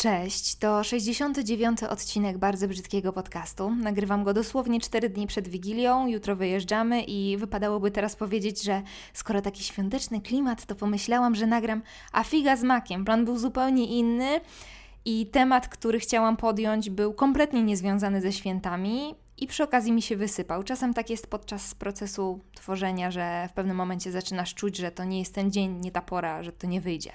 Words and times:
Cześć, 0.00 0.56
to 0.56 0.84
69. 0.84 1.82
odcinek 1.82 2.38
bardzo 2.38 2.68
brzydkiego 2.68 3.12
podcastu. 3.12 3.70
Nagrywam 3.70 4.24
go 4.24 4.34
dosłownie 4.34 4.80
4 4.80 5.08
dni 5.08 5.26
przed 5.26 5.48
Wigilią, 5.48 6.06
jutro 6.06 6.36
wyjeżdżamy 6.36 7.02
i 7.02 7.36
wypadałoby 7.36 7.90
teraz 7.90 8.16
powiedzieć, 8.16 8.62
że 8.62 8.82
skoro 9.12 9.40
taki 9.42 9.62
świąteczny 9.64 10.20
klimat, 10.20 10.66
to 10.66 10.74
pomyślałam, 10.74 11.34
że 11.34 11.46
nagram 11.46 11.82
a 12.12 12.24
figa 12.24 12.56
z 12.56 12.62
makiem. 12.62 13.04
Plan 13.04 13.24
był 13.24 13.38
zupełnie 13.38 13.86
inny 13.86 14.40
i 15.04 15.26
temat, 15.26 15.68
który 15.68 16.00
chciałam 16.00 16.36
podjąć, 16.36 16.90
był 16.90 17.14
kompletnie 17.14 17.62
niezwiązany 17.62 18.20
ze 18.20 18.32
świętami 18.32 19.14
i 19.38 19.46
przy 19.46 19.62
okazji 19.62 19.92
mi 19.92 20.02
się 20.02 20.16
wysypał. 20.16 20.62
Czasem 20.62 20.94
tak 20.94 21.10
jest 21.10 21.26
podczas 21.26 21.74
procesu 21.74 22.40
tworzenia, 22.54 23.10
że 23.10 23.48
w 23.50 23.52
pewnym 23.52 23.76
momencie 23.76 24.12
zaczynasz 24.12 24.54
czuć, 24.54 24.76
że 24.76 24.90
to 24.90 25.04
nie 25.04 25.18
jest 25.18 25.34
ten 25.34 25.50
dzień, 25.50 25.80
nie 25.80 25.92
ta 25.92 26.00
pora, 26.00 26.42
że 26.42 26.52
to 26.52 26.66
nie 26.66 26.80
wyjdzie. 26.80 27.12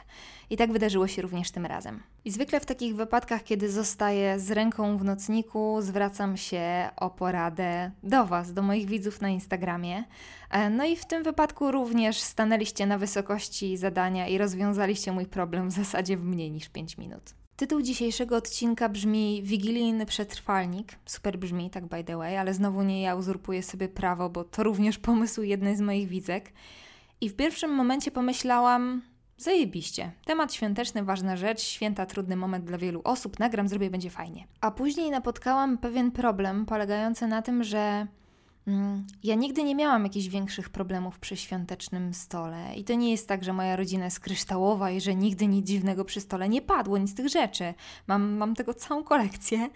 I 0.49 0.57
tak 0.57 0.71
wydarzyło 0.71 1.07
się 1.07 1.21
również 1.21 1.51
tym 1.51 1.65
razem. 1.65 2.03
I 2.25 2.31
zwykle 2.31 2.59
w 2.59 2.65
takich 2.65 2.95
wypadkach, 2.95 3.43
kiedy 3.43 3.71
zostaję 3.71 4.39
z 4.39 4.51
ręką 4.51 4.97
w 4.97 5.03
nocniku, 5.03 5.77
zwracam 5.81 6.37
się 6.37 6.89
o 6.95 7.09
poradę 7.09 7.91
do 8.03 8.25
Was, 8.25 8.53
do 8.53 8.61
moich 8.61 8.87
widzów 8.87 9.21
na 9.21 9.29
Instagramie. 9.29 10.03
E, 10.49 10.69
no 10.69 10.85
i 10.85 10.95
w 10.95 11.05
tym 11.05 11.23
wypadku 11.23 11.71
również 11.71 12.19
stanęliście 12.19 12.85
na 12.85 12.97
wysokości 12.97 13.77
zadania 13.77 14.27
i 14.27 14.37
rozwiązaliście 14.37 15.11
mój 15.11 15.25
problem 15.25 15.69
w 15.69 15.73
zasadzie 15.73 16.17
w 16.17 16.23
mniej 16.23 16.51
niż 16.51 16.69
5 16.69 16.97
minut. 16.97 17.42
Tytuł 17.63 17.81
dzisiejszego 17.81 18.35
odcinka 18.35 18.89
brzmi 18.89 19.41
Wigilijny 19.43 20.05
przetrwalnik. 20.05 20.95
Super 21.05 21.39
brzmi, 21.39 21.69
tak 21.69 21.85
by 21.85 22.03
the 22.03 22.17
way, 22.17 22.37
ale 22.37 22.53
znowu 22.53 22.83
nie 22.83 23.01
ja 23.01 23.15
uzurpuję 23.15 23.63
sobie 23.63 23.89
prawo, 23.89 24.29
bo 24.29 24.43
to 24.43 24.63
również 24.63 24.97
pomysł 25.09 25.41
jednej 25.41 25.75
z 25.75 25.81
moich 25.81 26.07
widzek. 26.07 26.53
I 27.21 27.29
w 27.29 27.35
pierwszym 27.35 27.71
momencie 27.71 28.11
pomyślałam, 28.11 29.01
zajebiście. 29.37 30.11
Temat 30.25 30.53
świąteczny, 30.53 31.03
ważna 31.03 31.37
rzecz, 31.37 31.61
święta 31.61 32.05
trudny 32.05 32.35
moment 32.35 32.65
dla 32.65 32.77
wielu 32.77 33.01
osób, 33.03 33.39
nagram, 33.39 33.67
zrobię, 33.67 33.89
będzie 33.89 34.09
fajnie. 34.09 34.47
A 34.61 34.71
później 34.71 35.11
napotkałam 35.11 35.77
pewien 35.77 36.11
problem 36.11 36.65
polegający 36.65 37.27
na 37.27 37.41
tym, 37.41 37.63
że 37.63 38.07
ja 39.23 39.35
nigdy 39.35 39.63
nie 39.63 39.75
miałam 39.75 40.03
jakichś 40.03 40.27
większych 40.27 40.69
problemów 40.69 41.19
przy 41.19 41.37
świątecznym 41.37 42.13
stole. 42.13 42.75
I 42.75 42.83
to 42.83 42.93
nie 42.93 43.11
jest 43.11 43.27
tak, 43.27 43.43
że 43.43 43.53
moja 43.53 43.75
rodzina 43.75 44.05
jest 44.05 44.19
kryształowa 44.19 44.91
i 44.91 45.01
że 45.01 45.15
nigdy 45.15 45.47
nic 45.47 45.67
dziwnego 45.67 46.05
przy 46.05 46.21
stole 46.21 46.49
nie 46.49 46.61
padło, 46.61 46.97
nic 46.97 47.11
z 47.11 47.13
tych 47.13 47.29
rzeczy. 47.29 47.73
Mam, 48.07 48.31
mam 48.31 48.55
tego 48.55 48.73
całą 48.73 49.03
kolekcję, 49.03 49.69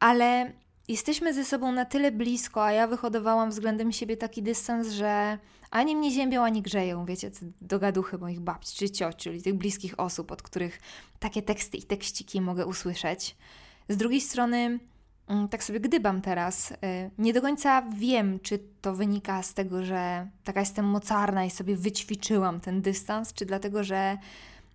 ale 0.00 0.52
jesteśmy 0.88 1.34
ze 1.34 1.44
sobą 1.44 1.72
na 1.72 1.84
tyle 1.84 2.12
blisko, 2.12 2.64
a 2.64 2.72
ja 2.72 2.86
wyhodowałam 2.86 3.50
względem 3.50 3.92
siebie 3.92 4.16
taki 4.16 4.42
dystans, 4.42 4.88
że 4.88 5.38
ani 5.70 5.96
mnie 5.96 6.10
ziębią, 6.10 6.42
ani 6.44 6.62
grzeją, 6.62 7.04
wiecie, 7.04 7.30
do 7.60 7.78
gaduchy 7.78 8.18
moich 8.18 8.40
babci 8.40 8.76
czy 8.76 8.90
cioci, 8.90 9.18
czyli 9.18 9.42
tych 9.42 9.54
bliskich 9.54 10.00
osób, 10.00 10.32
od 10.32 10.42
których 10.42 10.80
takie 11.18 11.42
teksty 11.42 11.76
i 11.76 11.82
tekściki 11.82 12.40
mogę 12.40 12.66
usłyszeć. 12.66 13.36
Z 13.88 13.96
drugiej 13.96 14.20
strony 14.20 14.56
Mm, 14.58 14.95
tak 15.50 15.64
sobie 15.64 15.80
gdybam 15.80 16.20
teraz. 16.20 16.70
Y, 16.70 16.76
nie 17.18 17.32
do 17.32 17.42
końca 17.42 17.82
wiem, 17.82 18.40
czy 18.40 18.58
to 18.80 18.94
wynika 18.94 19.42
z 19.42 19.54
tego, 19.54 19.84
że 19.84 20.28
taka 20.44 20.60
jestem 20.60 20.84
mocarna 20.84 21.44
i 21.44 21.50
sobie 21.50 21.76
wyćwiczyłam 21.76 22.60
ten 22.60 22.82
dystans, 22.82 23.32
czy 23.32 23.46
dlatego, 23.46 23.84
że 23.84 24.18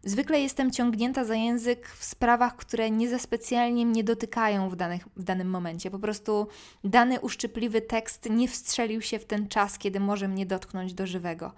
zwykle 0.03 0.39
jestem 0.41 0.71
ciągnięta 0.71 1.25
za 1.25 1.35
język 1.35 1.87
w 1.87 2.03
sprawach, 2.03 2.55
które 2.55 2.91
nie 2.91 3.09
za 3.09 3.19
specjalnie 3.19 3.85
mnie 3.85 4.03
dotykają 4.03 4.69
w, 4.69 4.75
danych, 4.75 5.07
w 5.17 5.23
danym 5.23 5.49
momencie. 5.49 5.91
Po 5.91 5.99
prostu 5.99 6.47
dany 6.83 7.19
uszczypliwy 7.19 7.81
tekst 7.81 8.29
nie 8.29 8.47
wstrzelił 8.47 9.01
się 9.01 9.19
w 9.19 9.25
ten 9.25 9.47
czas, 9.47 9.77
kiedy 9.77 9.99
może 9.99 10.27
mnie 10.27 10.45
dotknąć 10.45 10.93
do 10.93 11.07
żywego 11.07 11.51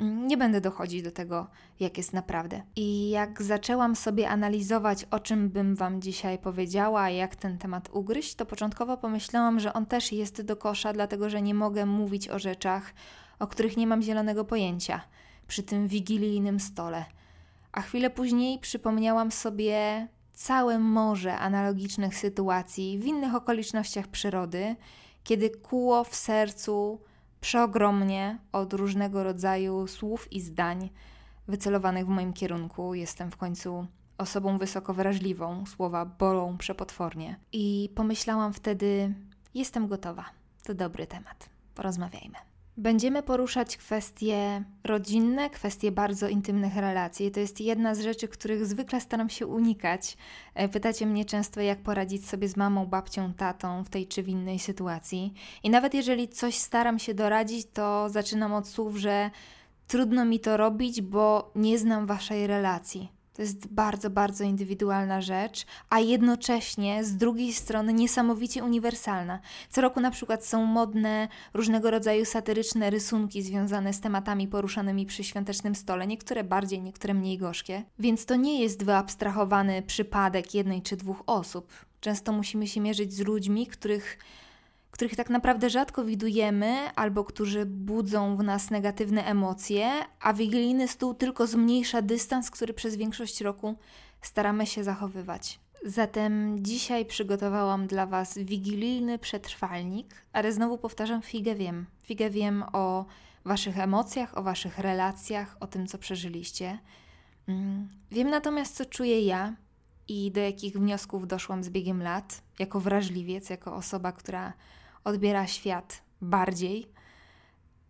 nie 0.00 0.36
będę 0.36 0.60
dochodzić 0.60 1.02
do 1.02 1.10
tego, 1.10 1.46
jak 1.80 1.98
jest 1.98 2.12
naprawdę. 2.12 2.62
I 2.76 3.10
jak 3.10 3.42
zaczęłam 3.42 3.96
sobie 3.96 4.28
analizować, 4.28 5.04
o 5.10 5.20
czym 5.20 5.48
bym 5.48 5.74
Wam 5.74 6.02
dzisiaj 6.02 6.38
powiedziała, 6.38 7.10
jak 7.10 7.36
ten 7.36 7.58
temat 7.58 7.88
ugryźć, 7.92 8.34
to 8.34 8.46
początkowo 8.46 8.96
pomyślałam, 8.96 9.60
że 9.60 9.72
on 9.72 9.86
też 9.86 10.12
jest 10.12 10.42
do 10.42 10.56
kosza, 10.56 10.92
dlatego 10.92 11.30
że 11.30 11.42
nie 11.42 11.54
mogę 11.54 11.86
mówić 11.86 12.28
o 12.28 12.38
rzeczach, 12.38 12.94
o 13.38 13.46
których 13.46 13.76
nie 13.76 13.86
mam 13.86 14.02
zielonego 14.02 14.44
pojęcia 14.44 15.00
przy 15.48 15.62
tym 15.62 15.88
wigilijnym 15.88 16.60
stole. 16.60 17.04
A 17.72 17.82
chwilę 17.82 18.10
później 18.10 18.58
przypomniałam 18.58 19.32
sobie 19.32 20.08
całe 20.32 20.78
morze 20.78 21.38
analogicznych 21.38 22.16
sytuacji 22.16 22.98
w 22.98 23.06
innych 23.06 23.34
okolicznościach 23.34 24.08
przyrody, 24.08 24.76
kiedy 25.24 25.50
kuło 25.50 26.04
w 26.04 26.14
sercu 26.14 27.00
przeogromnie 27.40 28.38
od 28.52 28.72
różnego 28.72 29.22
rodzaju 29.22 29.86
słów 29.86 30.32
i 30.32 30.40
zdań 30.40 30.90
wycelowanych 31.48 32.06
w 32.06 32.08
moim 32.08 32.32
kierunku. 32.32 32.94
Jestem 32.94 33.30
w 33.30 33.36
końcu 33.36 33.86
osobą 34.18 34.58
wysoko 34.58 34.94
wrażliwą, 34.94 35.66
słowa 35.66 36.04
bolą 36.04 36.58
przepotwornie. 36.58 37.36
I 37.52 37.90
pomyślałam 37.94 38.52
wtedy, 38.52 39.14
jestem 39.54 39.88
gotowa. 39.88 40.24
To 40.62 40.74
dobry 40.74 41.06
temat. 41.06 41.48
Porozmawiajmy. 41.74 42.55
Będziemy 42.78 43.22
poruszać 43.22 43.76
kwestie 43.76 44.64
rodzinne, 44.84 45.50
kwestie 45.50 45.92
bardzo 45.92 46.28
intymnych 46.28 46.76
relacji. 46.76 47.30
To 47.30 47.40
jest 47.40 47.60
jedna 47.60 47.94
z 47.94 48.00
rzeczy, 48.00 48.28
których 48.28 48.66
zwykle 48.66 49.00
staram 49.00 49.28
się 49.28 49.46
unikać. 49.46 50.16
E, 50.54 50.68
pytacie 50.68 51.06
mnie 51.06 51.24
często, 51.24 51.60
jak 51.60 51.78
poradzić 51.78 52.28
sobie 52.28 52.48
z 52.48 52.56
mamą, 52.56 52.86
babcią, 52.86 53.32
tatą 53.34 53.84
w 53.84 53.90
tej 53.90 54.06
czy 54.06 54.22
w 54.22 54.28
innej 54.28 54.58
sytuacji. 54.58 55.34
I 55.62 55.70
nawet 55.70 55.94
jeżeli 55.94 56.28
coś 56.28 56.54
staram 56.54 56.98
się 56.98 57.14
doradzić, 57.14 57.66
to 57.72 58.08
zaczynam 58.08 58.54
od 58.54 58.68
słów, 58.68 58.96
że 58.96 59.30
trudno 59.88 60.24
mi 60.24 60.40
to 60.40 60.56
robić, 60.56 61.02
bo 61.02 61.52
nie 61.54 61.78
znam 61.78 62.06
waszej 62.06 62.46
relacji. 62.46 63.15
To 63.36 63.42
jest 63.42 63.66
bardzo, 63.66 64.10
bardzo 64.10 64.44
indywidualna 64.44 65.20
rzecz, 65.20 65.66
a 65.90 66.00
jednocześnie 66.00 67.04
z 67.04 67.16
drugiej 67.16 67.52
strony 67.52 67.92
niesamowicie 67.92 68.64
uniwersalna. 68.64 69.40
Co 69.70 69.80
roku 69.80 70.00
na 70.00 70.10
przykład 70.10 70.46
są 70.46 70.64
modne 70.64 71.28
różnego 71.54 71.90
rodzaju 71.90 72.24
satyryczne 72.24 72.90
rysunki 72.90 73.42
związane 73.42 73.92
z 73.92 74.00
tematami 74.00 74.48
poruszanymi 74.48 75.06
przy 75.06 75.24
świątecznym 75.24 75.74
stole, 75.74 76.06
niektóre 76.06 76.44
bardziej, 76.44 76.82
niektóre 76.82 77.14
mniej 77.14 77.38
gorzkie. 77.38 77.82
Więc 77.98 78.26
to 78.26 78.36
nie 78.36 78.62
jest 78.62 78.84
wyabstrahowany 78.84 79.82
przypadek 79.82 80.54
jednej 80.54 80.82
czy 80.82 80.96
dwóch 80.96 81.22
osób. 81.26 81.72
Często 82.00 82.32
musimy 82.32 82.66
się 82.66 82.80
mierzyć 82.80 83.12
z 83.12 83.20
ludźmi, 83.20 83.66
których 83.66 84.18
których 84.96 85.16
tak 85.16 85.30
naprawdę 85.30 85.70
rzadko 85.70 86.04
widujemy, 86.04 86.94
albo 86.94 87.24
którzy 87.24 87.66
budzą 87.66 88.36
w 88.36 88.42
nas 88.42 88.70
negatywne 88.70 89.24
emocje, 89.24 89.90
a 90.20 90.32
wigilijny 90.32 90.88
stół 90.88 91.14
tylko 91.14 91.46
zmniejsza 91.46 92.02
dystans, 92.02 92.50
który 92.50 92.74
przez 92.74 92.96
większość 92.96 93.40
roku 93.40 93.76
staramy 94.22 94.66
się 94.66 94.84
zachowywać. 94.84 95.60
Zatem 95.84 96.56
dzisiaj 96.64 97.06
przygotowałam 97.06 97.86
dla 97.86 98.06
Was 98.06 98.38
wigilijny 98.38 99.18
przetrwalnik, 99.18 100.14
ale 100.32 100.52
znowu 100.52 100.78
powtarzam, 100.78 101.22
figę 101.22 101.54
wiem. 101.54 101.86
Figę 102.02 102.30
wiem 102.30 102.64
o 102.72 103.04
Waszych 103.44 103.78
emocjach, 103.78 104.38
o 104.38 104.42
Waszych 104.42 104.78
relacjach, 104.78 105.56
o 105.60 105.66
tym, 105.66 105.86
co 105.86 105.98
przeżyliście. 105.98 106.78
Mm, 107.48 107.88
wiem 108.10 108.30
natomiast, 108.30 108.76
co 108.76 108.84
czuję 108.84 109.20
ja 109.20 109.56
i 110.08 110.30
do 110.32 110.40
jakich 110.40 110.78
wniosków 110.78 111.26
doszłam 111.26 111.64
z 111.64 111.70
biegiem 111.70 112.02
lat, 112.02 112.42
jako 112.58 112.80
wrażliwiec, 112.80 113.50
jako 113.50 113.74
osoba, 113.74 114.12
która 114.12 114.52
odbiera 115.06 115.46
świat 115.46 116.02
bardziej. 116.20 116.88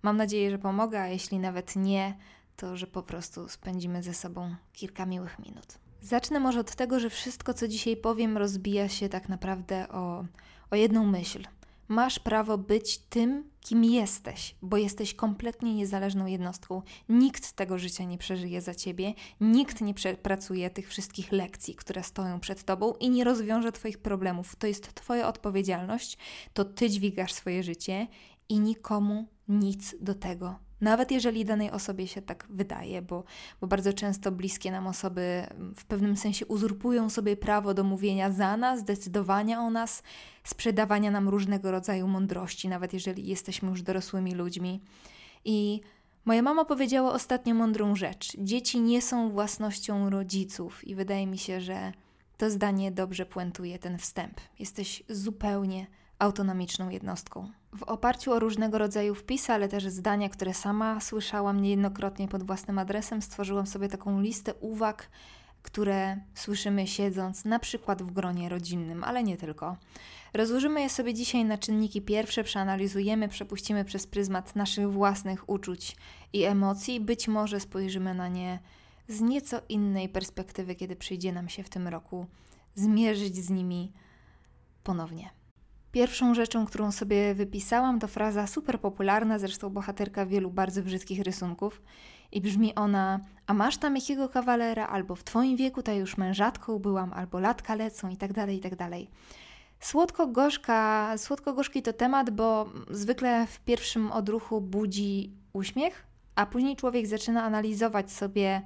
Mam 0.02 0.16
nadzieję, 0.16 0.50
że 0.50 0.58
pomogę, 0.58 1.00
a 1.00 1.08
jeśli 1.08 1.38
nawet 1.38 1.76
nie, 1.76 2.16
to 2.56 2.76
że 2.76 2.86
po 2.86 3.02
prostu 3.02 3.48
spędzimy 3.48 4.02
ze 4.02 4.14
sobą 4.14 4.54
kilka 4.72 5.06
miłych 5.06 5.38
minut. 5.38 5.78
Zacznę 6.00 6.40
może 6.40 6.60
od 6.60 6.74
tego, 6.74 7.00
że 7.00 7.10
wszystko, 7.10 7.54
co 7.54 7.68
dzisiaj 7.68 7.96
powiem, 7.96 8.36
rozbija 8.36 8.88
się 8.88 9.08
tak 9.08 9.28
naprawdę 9.28 9.88
o, 9.88 10.24
o 10.70 10.76
jedną 10.76 11.06
myśl. 11.06 11.42
Masz 11.88 12.18
prawo 12.18 12.58
być 12.58 12.98
tym, 12.98 13.50
kim 13.60 13.84
jesteś, 13.84 14.54
bo 14.62 14.76
jesteś 14.76 15.14
kompletnie 15.14 15.74
niezależną 15.74 16.26
jednostką. 16.26 16.82
Nikt 17.08 17.52
tego 17.52 17.78
życia 17.78 18.04
nie 18.04 18.18
przeżyje 18.18 18.60
za 18.60 18.74
ciebie, 18.74 19.14
nikt 19.40 19.80
nie 19.80 19.94
przepracuje 19.94 20.70
tych 20.70 20.88
wszystkich 20.88 21.32
lekcji, 21.32 21.74
które 21.74 22.02
stoją 22.02 22.40
przed 22.40 22.64
tobą 22.64 22.94
i 23.00 23.10
nie 23.10 23.24
rozwiąże 23.24 23.72
twoich 23.72 23.98
problemów. 23.98 24.56
To 24.56 24.66
jest 24.66 24.94
twoja 24.94 25.28
odpowiedzialność, 25.28 26.18
to 26.52 26.64
ty 26.64 26.90
dźwigasz 26.90 27.32
swoje 27.32 27.62
życie 27.62 28.06
i 28.48 28.60
nikomu 28.60 29.35
nic 29.48 29.96
do 30.00 30.14
tego 30.14 30.66
nawet 30.80 31.10
jeżeli 31.10 31.44
danej 31.44 31.70
osobie 31.70 32.06
się 32.06 32.22
tak 32.22 32.46
wydaje, 32.50 33.02
bo, 33.02 33.24
bo 33.60 33.66
bardzo 33.66 33.92
często 33.92 34.32
bliskie 34.32 34.70
nam 34.70 34.86
osoby 34.86 35.46
w 35.76 35.84
pewnym 35.84 36.16
sensie 36.16 36.46
uzurpują 36.46 37.10
sobie 37.10 37.36
prawo 37.36 37.74
do 37.74 37.84
mówienia 37.84 38.30
za 38.30 38.56
nas, 38.56 38.84
decydowania 38.84 39.60
o 39.60 39.70
nas, 39.70 40.02
sprzedawania 40.44 41.10
nam 41.10 41.28
różnego 41.28 41.70
rodzaju 41.70 42.08
mądrości, 42.08 42.68
nawet 42.68 42.92
jeżeli 42.92 43.26
jesteśmy 43.26 43.68
już 43.68 43.82
dorosłymi 43.82 44.34
ludźmi. 44.34 44.80
I 45.44 45.80
moja 46.24 46.42
mama 46.42 46.64
powiedziała 46.64 47.12
ostatnio 47.12 47.54
mądrą 47.54 47.96
rzecz: 47.96 48.36
Dzieci 48.38 48.80
nie 48.80 49.02
są 49.02 49.30
własnością 49.30 50.10
rodziców, 50.10 50.88
i 50.88 50.94
wydaje 50.94 51.26
mi 51.26 51.38
się, 51.38 51.60
że 51.60 51.92
to 52.36 52.50
zdanie 52.50 52.92
dobrze 52.92 53.26
puentuje 53.26 53.78
ten 53.78 53.98
wstęp. 53.98 54.40
Jesteś 54.58 55.02
zupełnie 55.08 55.86
autonomiczną 56.18 56.90
jednostką. 56.90 57.50
W 57.76 57.82
oparciu 57.82 58.32
o 58.32 58.38
różnego 58.38 58.78
rodzaju 58.78 59.14
wpisy, 59.14 59.52
ale 59.52 59.68
też 59.68 59.84
zdania, 59.84 60.28
które 60.28 60.54
sama 60.54 61.00
słyszałam 61.00 61.62
niejednokrotnie 61.62 62.28
pod 62.28 62.42
własnym 62.42 62.78
adresem, 62.78 63.22
stworzyłam 63.22 63.66
sobie 63.66 63.88
taką 63.88 64.20
listę 64.20 64.54
uwag, 64.54 65.08
które 65.62 66.16
słyszymy 66.34 66.86
siedząc 66.86 67.44
na 67.44 67.58
przykład 67.58 68.02
w 68.02 68.10
gronie 68.10 68.48
rodzinnym, 68.48 69.04
ale 69.04 69.22
nie 69.22 69.36
tylko. 69.36 69.76
Rozłożymy 70.34 70.80
je 70.80 70.90
sobie 70.90 71.14
dzisiaj 71.14 71.44
na 71.44 71.58
czynniki 71.58 72.02
pierwsze, 72.02 72.44
przeanalizujemy, 72.44 73.28
przepuścimy 73.28 73.84
przez 73.84 74.06
pryzmat 74.06 74.56
naszych 74.56 74.92
własnych 74.92 75.48
uczuć 75.48 75.96
i 76.32 76.44
emocji. 76.44 77.00
Być 77.00 77.28
może 77.28 77.60
spojrzymy 77.60 78.14
na 78.14 78.28
nie 78.28 78.58
z 79.08 79.20
nieco 79.20 79.60
innej 79.68 80.08
perspektywy, 80.08 80.74
kiedy 80.74 80.96
przyjdzie 80.96 81.32
nam 81.32 81.48
się 81.48 81.62
w 81.62 81.68
tym 81.68 81.88
roku 81.88 82.26
zmierzyć 82.74 83.36
z 83.36 83.50
nimi 83.50 83.92
ponownie. 84.84 85.35
Pierwszą 85.96 86.34
rzeczą, 86.34 86.66
którą 86.66 86.92
sobie 86.92 87.34
wypisałam, 87.34 88.00
to 88.00 88.08
fraza 88.08 88.46
super 88.46 88.80
popularna, 88.80 89.38
zresztą 89.38 89.70
bohaterka 89.70 90.26
wielu 90.26 90.50
bardzo 90.50 90.82
brzydkich 90.82 91.20
rysunków. 91.20 91.82
I 92.32 92.40
brzmi 92.40 92.74
ona: 92.74 93.20
A 93.46 93.54
masz 93.54 93.76
tam 93.76 93.96
jakiego 93.96 94.28
kawalera, 94.28 94.86
albo 94.86 95.14
w 95.14 95.24
twoim 95.24 95.56
wieku 95.56 95.82
ta 95.82 95.92
już 95.92 96.16
mężatką 96.16 96.78
byłam, 96.78 97.12
albo 97.12 97.40
latka 97.40 97.74
lecą, 97.74 98.08
i 98.08 98.16
tak 98.16 98.32
dalej, 98.32 98.56
i 98.56 98.60
tak 98.60 98.76
dalej. 98.76 99.08
Słodko-gorzka, 99.80 101.12
słodko-gorzki 101.16 101.82
to 101.82 101.92
temat, 101.92 102.30
bo 102.30 102.68
zwykle 102.90 103.46
w 103.46 103.60
pierwszym 103.60 104.12
odruchu 104.12 104.60
budzi 104.60 105.32
uśmiech, 105.52 106.06
a 106.34 106.46
później 106.46 106.76
człowiek 106.76 107.06
zaczyna 107.06 107.42
analizować 107.44 108.12
sobie 108.12 108.62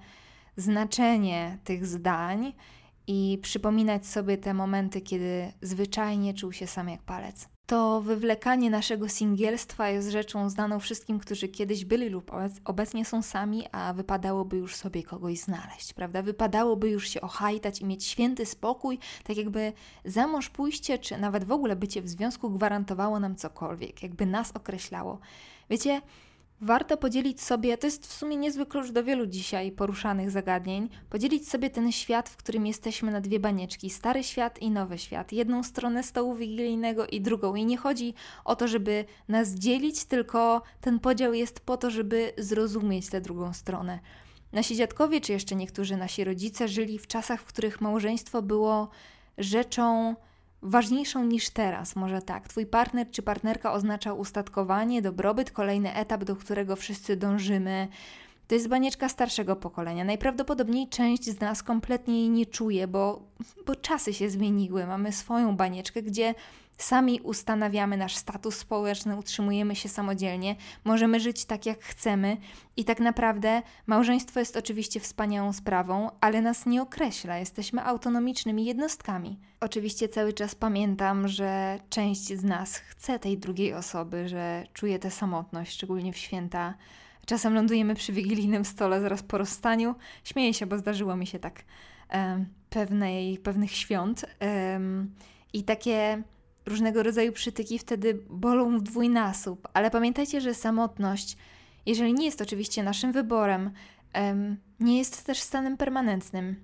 znaczenie 0.57 1.59
tych 1.65 1.87
zdań 1.87 2.53
i 3.07 3.39
przypominać 3.43 4.07
sobie 4.07 4.39
te 4.39 4.55
momenty, 4.55 5.01
kiedy 5.01 5.53
zwyczajnie 5.63 6.35
czuł 6.35 6.53
się 6.53 6.67
sam 6.67 6.89
jak 6.89 7.03
palec. 7.03 7.49
To 7.67 8.01
wywlekanie 8.01 8.71
naszego 8.71 9.09
singielstwa 9.09 9.89
jest 9.89 10.11
rzeczą 10.11 10.51
znaną 10.51 10.81
wszystkim, 10.81 11.19
którzy 11.19 11.49
kiedyś 11.49 11.85
byli 11.85 12.09
lub 12.09 12.31
obecnie 12.65 13.05
są 13.05 13.23
sami, 13.23 13.67
a 13.73 13.93
wypadałoby 13.93 14.57
już 14.57 14.77
sobie 14.77 15.03
kogoś 15.03 15.39
znaleźć, 15.39 15.93
prawda? 15.93 16.23
Wypadałoby 16.23 16.91
już 16.91 17.09
się 17.09 17.21
ochajtać 17.21 17.81
i 17.81 17.85
mieć 17.85 18.05
święty 18.05 18.47
spokój, 18.47 18.99
tak 19.25 19.37
jakby 19.37 19.73
za 20.05 20.27
mąż 20.27 20.49
pójście, 20.49 20.99
czy 20.99 21.19
nawet 21.19 21.45
w 21.45 21.53
ogóle 21.53 21.77
bycie 21.77 22.03
w 22.03 22.09
związku 22.09 22.51
gwarantowało 22.51 23.21
nam 23.21 23.37
cokolwiek, 23.37 24.03
jakby 24.03 24.27
nas 24.27 24.53
określało. 24.53 25.19
Wiecie, 25.71 26.01
Warto 26.63 26.97
podzielić 26.97 27.41
sobie, 27.41 27.79
to 27.79 27.87
jest 27.87 28.07
w 28.07 28.13
sumie 28.13 28.37
niezły 28.37 28.67
klucz 28.67 28.91
do 28.91 29.05
wielu 29.05 29.27
dzisiaj 29.27 29.73
poruszanych 29.73 30.31
zagadnień, 30.31 30.89
podzielić 31.11 31.49
sobie 31.49 31.71
ten 31.71 31.93
świat, 31.93 32.29
w 32.29 32.37
którym 32.37 32.67
jesteśmy 32.67 33.13
na 33.13 33.21
dwie 33.21 33.41
banieczki, 33.41 33.91
stary 33.91 34.25
świat 34.25 34.59
i 34.59 34.71
nowy 34.71 34.99
świat, 34.99 35.33
jedną 35.33 35.63
stronę 35.63 36.03
stołu 36.03 36.35
wigilijnego 36.35 37.07
i 37.07 37.21
drugą. 37.21 37.55
I 37.55 37.65
nie 37.65 37.77
chodzi 37.77 38.15
o 38.45 38.57
to, 38.57 38.69
żeby 38.69 39.05
nas 39.29 39.51
dzielić, 39.51 40.05
tylko 40.05 40.63
ten 40.81 40.99
podział 40.99 41.35
jest 41.35 41.61
po 41.61 41.77
to, 41.77 41.91
żeby 41.91 42.33
zrozumieć 42.39 43.11
tę 43.11 43.21
drugą 43.21 43.53
stronę. 43.53 43.99
Nasi 44.53 44.77
dziadkowie, 44.77 45.21
czy 45.21 45.33
jeszcze 45.33 45.57
niektórzy 45.57 45.97
nasi 45.97 46.25
rodzice 46.25 46.69
żyli 46.69 46.99
w 46.99 47.07
czasach, 47.07 47.41
w 47.41 47.47
których 47.47 47.81
małżeństwo 47.81 48.43
było 48.43 48.89
rzeczą 49.39 50.15
ważniejszą 50.63 51.25
niż 51.25 51.51
teraz, 51.51 51.97
może 51.97 52.23
tak. 52.23 52.49
Twój 52.49 52.67
partner 52.67 53.11
czy 53.11 53.23
partnerka 53.23 53.73
oznacza 53.73 54.13
ustatkowanie, 54.13 55.03
dobrobyt, 55.03 55.51
kolejny 55.51 55.95
etap, 55.95 56.25
do 56.25 56.37
którego 56.37 56.77
wszyscy 56.77 57.17
dążymy. 57.17 57.89
To 58.49 58.55
jest 58.55 58.69
banieczka 58.69 59.09
starszego 59.09 59.57
pokolenia. 59.57 60.05
Najprawdopodobniej 60.05 60.89
część 60.89 61.25
z 61.25 61.41
nas 61.41 61.63
kompletnie 61.63 62.21
jej 62.21 62.31
nie 62.31 62.47
czuje, 62.47 62.89
bo, 62.89 63.23
bo 63.67 63.77
czasy 63.77 64.15
się 64.15 64.31
zmieniły. 64.31 64.87
Mamy 64.87 65.13
swoją 65.13 65.57
banieczkę, 65.57 66.03
gdzie 66.03 66.35
Sami 66.81 67.21
ustanawiamy 67.21 67.97
nasz 67.97 68.17
status 68.17 68.57
społeczny, 68.57 69.17
utrzymujemy 69.17 69.77
się 69.77 69.89
samodzielnie, 69.89 70.57
możemy 70.85 71.21
żyć 71.21 71.45
tak 71.45 71.67
jak 71.67 71.85
chcemy 71.85 72.37
i 72.77 72.85
tak 72.85 73.01
naprawdę 73.01 73.63
małżeństwo 73.87 74.41
jest 74.41 74.57
oczywiście 74.57 75.01
wspaniałą 75.01 75.53
sprawą, 75.53 76.11
ale 76.21 76.43
nas 76.43 76.67
nie 76.67 76.83
określa, 76.83 77.39
jesteśmy 77.39 77.85
autonomicznymi 77.85 78.65
jednostkami. 78.65 79.39
Oczywiście 79.61 80.09
cały 80.09 80.33
czas 80.33 80.55
pamiętam, 80.55 81.29
że 81.29 81.79
część 81.91 82.39
z 82.39 82.45
nas 82.45 82.77
chce 82.77 83.19
tej 83.19 83.39
drugiej 83.39 83.75
osoby, 83.75 84.29
że 84.29 84.67
czuje 84.73 84.99
tę 84.99 85.11
samotność, 85.11 85.73
szczególnie 85.73 86.13
w 86.13 86.17
święta. 86.17 86.75
Czasem 87.27 87.55
lądujemy 87.55 87.95
przy 87.95 88.13
wigilijnym 88.13 88.65
stole 88.65 89.01
zaraz 89.01 89.23
po 89.23 89.39
rozstaniu. 89.39 89.95
Śmieję 90.25 90.55
się, 90.55 90.67
bo 90.67 90.79
zdarzyło 90.79 91.17
mi 91.17 91.27
się 91.27 91.39
tak 91.39 91.63
pewnej, 92.71 93.39
pewnych 93.39 93.73
świąt. 93.73 94.27
I 95.53 95.63
takie 95.65 96.23
różnego 96.67 97.03
rodzaju 97.03 97.33
przytyki 97.33 97.79
wtedy 97.79 98.23
bolą 98.31 98.79
w 98.79 98.83
dwójnasób, 98.83 99.69
ale 99.75 99.91
pamiętajcie, 99.91 100.41
że 100.41 100.55
samotność, 100.55 101.37
jeżeli 101.87 102.15
nie 102.15 102.25
jest 102.25 102.41
oczywiście 102.41 102.83
naszym 102.83 103.13
wyborem, 103.13 103.71
nie 104.81 104.99
jest 104.99 105.25
też 105.25 105.39
stanem 105.39 105.77
permanentnym. 105.77 106.57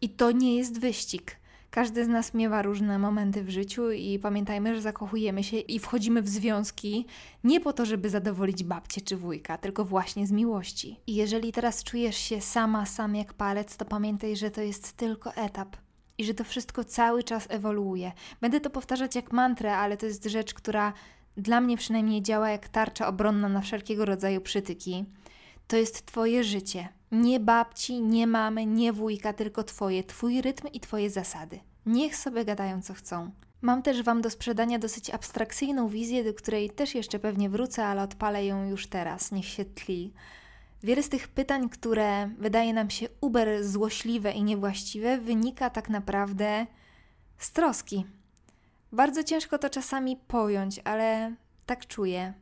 I 0.00 0.08
to 0.08 0.32
nie 0.32 0.56
jest 0.56 0.80
wyścig. 0.80 1.36
Każdy 1.70 2.04
z 2.04 2.08
nas 2.08 2.34
miewa 2.34 2.62
różne 2.62 2.98
momenty 2.98 3.44
w 3.44 3.50
życiu 3.50 3.90
i 3.90 4.18
pamiętajmy, 4.18 4.74
że 4.74 4.80
zakochujemy 4.80 5.44
się 5.44 5.56
i 5.56 5.78
wchodzimy 5.78 6.22
w 6.22 6.28
związki 6.28 7.06
nie 7.44 7.60
po 7.60 7.72
to, 7.72 7.86
żeby 7.86 8.10
zadowolić 8.10 8.64
babcię 8.64 9.00
czy 9.00 9.16
wujka, 9.16 9.58
tylko 9.58 9.84
właśnie 9.84 10.26
z 10.26 10.32
miłości. 10.32 11.00
I 11.06 11.14
jeżeli 11.14 11.52
teraz 11.52 11.84
czujesz 11.84 12.16
się 12.16 12.40
sama, 12.40 12.86
sam 12.86 13.14
jak 13.14 13.34
palec, 13.34 13.76
to 13.76 13.84
pamiętaj, 13.84 14.36
że 14.36 14.50
to 14.50 14.60
jest 14.60 14.92
tylko 14.92 15.34
etap 15.34 15.76
i 16.18 16.24
że 16.24 16.34
to 16.34 16.44
wszystko 16.44 16.84
cały 16.84 17.24
czas 17.24 17.46
ewoluuje. 17.50 18.12
Będę 18.40 18.60
to 18.60 18.70
powtarzać 18.70 19.14
jak 19.14 19.32
mantrę, 19.32 19.76
ale 19.76 19.96
to 19.96 20.06
jest 20.06 20.24
rzecz, 20.24 20.54
która 20.54 20.92
dla 21.36 21.60
mnie 21.60 21.76
przynajmniej 21.76 22.22
działa 22.22 22.50
jak 22.50 22.68
tarcza 22.68 23.08
obronna 23.08 23.48
na 23.48 23.60
wszelkiego 23.60 24.04
rodzaju 24.04 24.40
przytyki. 24.40 25.04
To 25.68 25.76
jest 25.76 26.06
Twoje 26.06 26.44
życie. 26.44 26.88
Nie 27.12 27.40
babci, 27.40 28.02
nie 28.02 28.26
mamy, 28.26 28.66
nie 28.66 28.92
wujka, 28.92 29.32
tylko 29.32 29.64
Twoje, 29.64 30.04
Twój 30.04 30.42
rytm 30.42 30.68
i 30.72 30.80
Twoje 30.80 31.10
zasady. 31.10 31.60
Niech 31.86 32.16
sobie 32.16 32.44
gadają 32.44 32.82
co 32.82 32.94
chcą. 32.94 33.30
Mam 33.62 33.82
też 33.82 34.02
Wam 34.02 34.22
do 34.22 34.30
sprzedania 34.30 34.78
dosyć 34.78 35.10
abstrakcyjną 35.10 35.88
wizję, 35.88 36.24
do 36.24 36.34
której 36.34 36.70
też 36.70 36.94
jeszcze 36.94 37.18
pewnie 37.18 37.50
wrócę, 37.50 37.86
ale 37.86 38.02
odpalę 38.02 38.46
ją 38.46 38.68
już 38.68 38.86
teraz. 38.86 39.32
Niech 39.32 39.46
się 39.46 39.64
tli. 39.64 40.12
Wiele 40.82 41.02
z 41.02 41.08
tych 41.08 41.28
pytań, 41.28 41.68
które 41.68 42.30
wydaje 42.38 42.72
nam 42.72 42.90
się 42.90 43.08
uber 43.20 43.64
złośliwe 43.64 44.32
i 44.32 44.42
niewłaściwe, 44.42 45.18
wynika 45.18 45.70
tak 45.70 45.88
naprawdę 45.88 46.66
z 47.38 47.52
troski. 47.52 48.04
Bardzo 48.92 49.24
ciężko 49.24 49.58
to 49.58 49.70
czasami 49.70 50.16
pojąć, 50.16 50.80
ale 50.84 51.34
tak 51.66 51.86
czuję. 51.86 52.34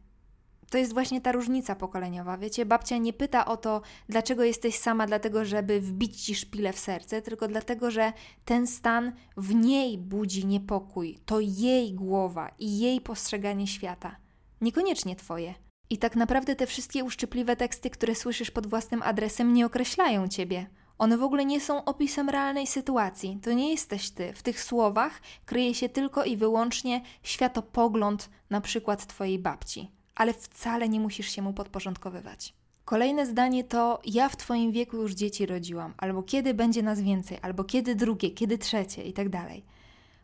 To 0.71 0.79
jest 0.79 0.93
właśnie 0.93 1.21
ta 1.21 1.33
różnica 1.33 1.75
pokoleniowa. 1.75 2.39
Wiecie, 2.39 2.67
babcia 2.67 2.97
nie 2.97 3.13
pyta 3.13 3.47
o 3.47 3.57
to, 3.57 3.83
dlaczego 4.09 4.45
jesteś 4.45 4.79
sama, 4.79 5.07
dlatego 5.07 5.45
żeby 5.45 5.81
wbić 5.81 6.23
ci 6.23 6.35
szpilę 6.35 6.73
w 6.73 6.79
serce, 6.79 7.23
tylko 7.23 7.49
dlatego, 7.49 7.91
że 7.91 8.13
ten 8.45 8.67
stan 8.67 9.13
w 9.37 9.55
niej 9.55 9.99
budzi 9.99 10.47
niepokój. 10.47 11.19
To 11.27 11.41
jej 11.41 11.95
głowa 11.95 12.51
i 12.59 12.79
jej 12.79 13.01
postrzeganie 13.01 13.67
świata. 13.67 14.17
Niekoniecznie 14.61 15.17
twoje. 15.17 15.55
I 15.91 15.99
tak 15.99 16.17
naprawdę 16.17 16.57
te 16.57 16.67
wszystkie 16.67 17.05
uszczypliwe 17.05 17.57
teksty, 17.57 17.91
które 17.91 18.15
słyszysz 18.15 18.51
pod 18.51 18.67
własnym 18.67 19.03
adresem, 19.03 19.55
nie 19.55 19.67
określają 19.67 20.29
ciebie. 20.29 20.67
One 20.99 21.19
w 21.19 21.23
ogóle 21.23 21.45
nie 21.45 21.61
są 21.61 21.85
opisem 21.85 22.29
realnej 22.29 22.67
sytuacji. 22.67 23.39
To 23.43 23.53
nie 23.53 23.71
jesteś 23.71 24.11
ty. 24.11 24.33
W 24.33 24.43
tych 24.43 24.63
słowach 24.63 25.21
kryje 25.45 25.75
się 25.75 25.89
tylko 25.89 26.25
i 26.25 26.37
wyłącznie 26.37 27.01
światopogląd, 27.23 28.31
na 28.51 28.61
przykład 28.61 29.07
twojej 29.07 29.39
babci. 29.39 29.91
Ale 30.15 30.35
wcale 30.35 30.89
nie 30.89 31.01
musisz 31.01 31.31
się 31.31 31.43
mu 31.43 31.53
podporządkowywać. 31.53 32.55
Kolejne 32.85 33.27
zdanie 33.27 33.65
to: 33.65 34.01
Ja 34.05 34.29
w 34.29 34.37
Twoim 34.37 34.73
wieku 34.73 34.97
już 34.97 35.13
dzieci 35.13 35.47
rodziłam, 35.47 35.95
albo 35.99 36.23
kiedy 36.23 36.55
będzie 36.55 36.83
nas 36.83 37.01
więcej, 37.01 37.39
albo 37.43 37.65
kiedy 37.65 37.95
drugie, 37.95 38.31
kiedy 38.31 38.59
trzecie, 38.59 39.03
i 39.05 39.13
tak 39.13 39.29
dalej. 39.29 39.65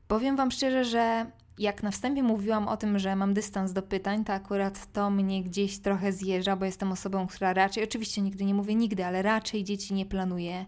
Powiem 0.08 0.36
Wam 0.36 0.50
szczerze, 0.50 0.84
że 0.84 1.26
jak 1.58 1.82
na 1.82 1.90
wstępie 1.90 2.22
mówiłam 2.22 2.68
o 2.68 2.76
tym, 2.76 2.98
że 2.98 3.16
mam 3.16 3.34
dystans 3.34 3.72
do 3.72 3.82
pytań, 3.82 4.24
to 4.24 4.32
akurat 4.32 4.92
to 4.92 5.10
mnie 5.10 5.42
gdzieś 5.42 5.78
trochę 5.78 6.12
zjeżdża, 6.12 6.56
bo 6.56 6.64
jestem 6.64 6.92
osobą, 6.92 7.26
która 7.26 7.52
raczej, 7.52 7.84
oczywiście 7.84 8.22
nigdy 8.22 8.44
nie 8.44 8.54
mówię 8.54 8.74
nigdy, 8.74 9.04
ale 9.04 9.22
raczej 9.22 9.64
dzieci 9.64 9.94
nie 9.94 10.06
planuję. 10.06 10.66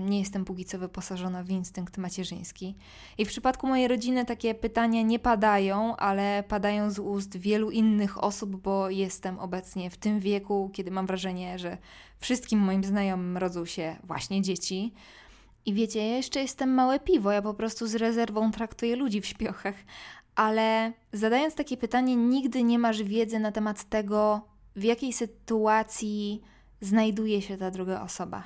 Nie 0.00 0.18
jestem 0.18 0.44
póki 0.44 0.64
co 0.64 0.78
wyposażona 0.78 1.42
w 1.42 1.50
instynkt 1.50 1.98
macierzyński. 1.98 2.76
I 3.18 3.24
w 3.24 3.28
przypadku 3.28 3.66
mojej 3.66 3.88
rodziny 3.88 4.24
takie 4.24 4.54
pytania 4.54 5.02
nie 5.02 5.18
padają, 5.18 5.96
ale 5.96 6.44
padają 6.48 6.90
z 6.90 6.98
ust 6.98 7.36
wielu 7.36 7.70
innych 7.70 8.24
osób, 8.24 8.56
bo 8.56 8.90
jestem 8.90 9.38
obecnie 9.38 9.90
w 9.90 9.96
tym 9.96 10.20
wieku, 10.20 10.70
kiedy 10.72 10.90
mam 10.90 11.06
wrażenie, 11.06 11.58
że 11.58 11.78
wszystkim 12.18 12.60
moim 12.60 12.84
znajomym 12.84 13.36
rodzą 13.36 13.64
się 13.64 13.96
właśnie 14.04 14.42
dzieci. 14.42 14.92
I 15.66 15.74
wiecie, 15.74 16.08
ja 16.08 16.16
jeszcze 16.16 16.40
jestem 16.40 16.74
małe 16.74 17.00
piwo, 17.00 17.32
ja 17.32 17.42
po 17.42 17.54
prostu 17.54 17.86
z 17.86 17.94
rezerwą 17.94 18.52
traktuję 18.52 18.96
ludzi 18.96 19.20
w 19.20 19.26
śpiochach. 19.26 19.74
Ale 20.34 20.92
zadając 21.12 21.54
takie 21.54 21.76
pytanie, 21.76 22.16
nigdy 22.16 22.62
nie 22.62 22.78
masz 22.78 23.02
wiedzy 23.02 23.38
na 23.38 23.52
temat 23.52 23.84
tego, 23.84 24.48
w 24.76 24.82
jakiej 24.82 25.12
sytuacji 25.12 26.42
znajduje 26.80 27.42
się 27.42 27.56
ta 27.56 27.70
druga 27.70 28.02
osoba. 28.02 28.44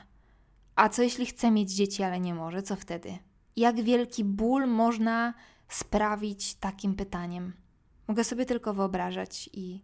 A 0.77 0.89
co 0.89 1.03
jeśli 1.03 1.27
chce 1.27 1.51
mieć 1.51 1.73
dzieci, 1.73 2.03
ale 2.03 2.21
nie 2.21 2.35
może? 2.35 2.63
Co 2.63 2.77
wtedy? 2.77 3.19
Jak 3.57 3.81
wielki 3.81 4.25
ból 4.25 4.67
można 4.67 5.35
sprawić 5.69 6.55
takim 6.55 6.95
pytaniem? 6.95 7.53
Mogę 8.09 8.25
sobie 8.25 8.47
tylko 8.47 8.75
wyobrażać 8.75 9.51
i, 9.53 9.83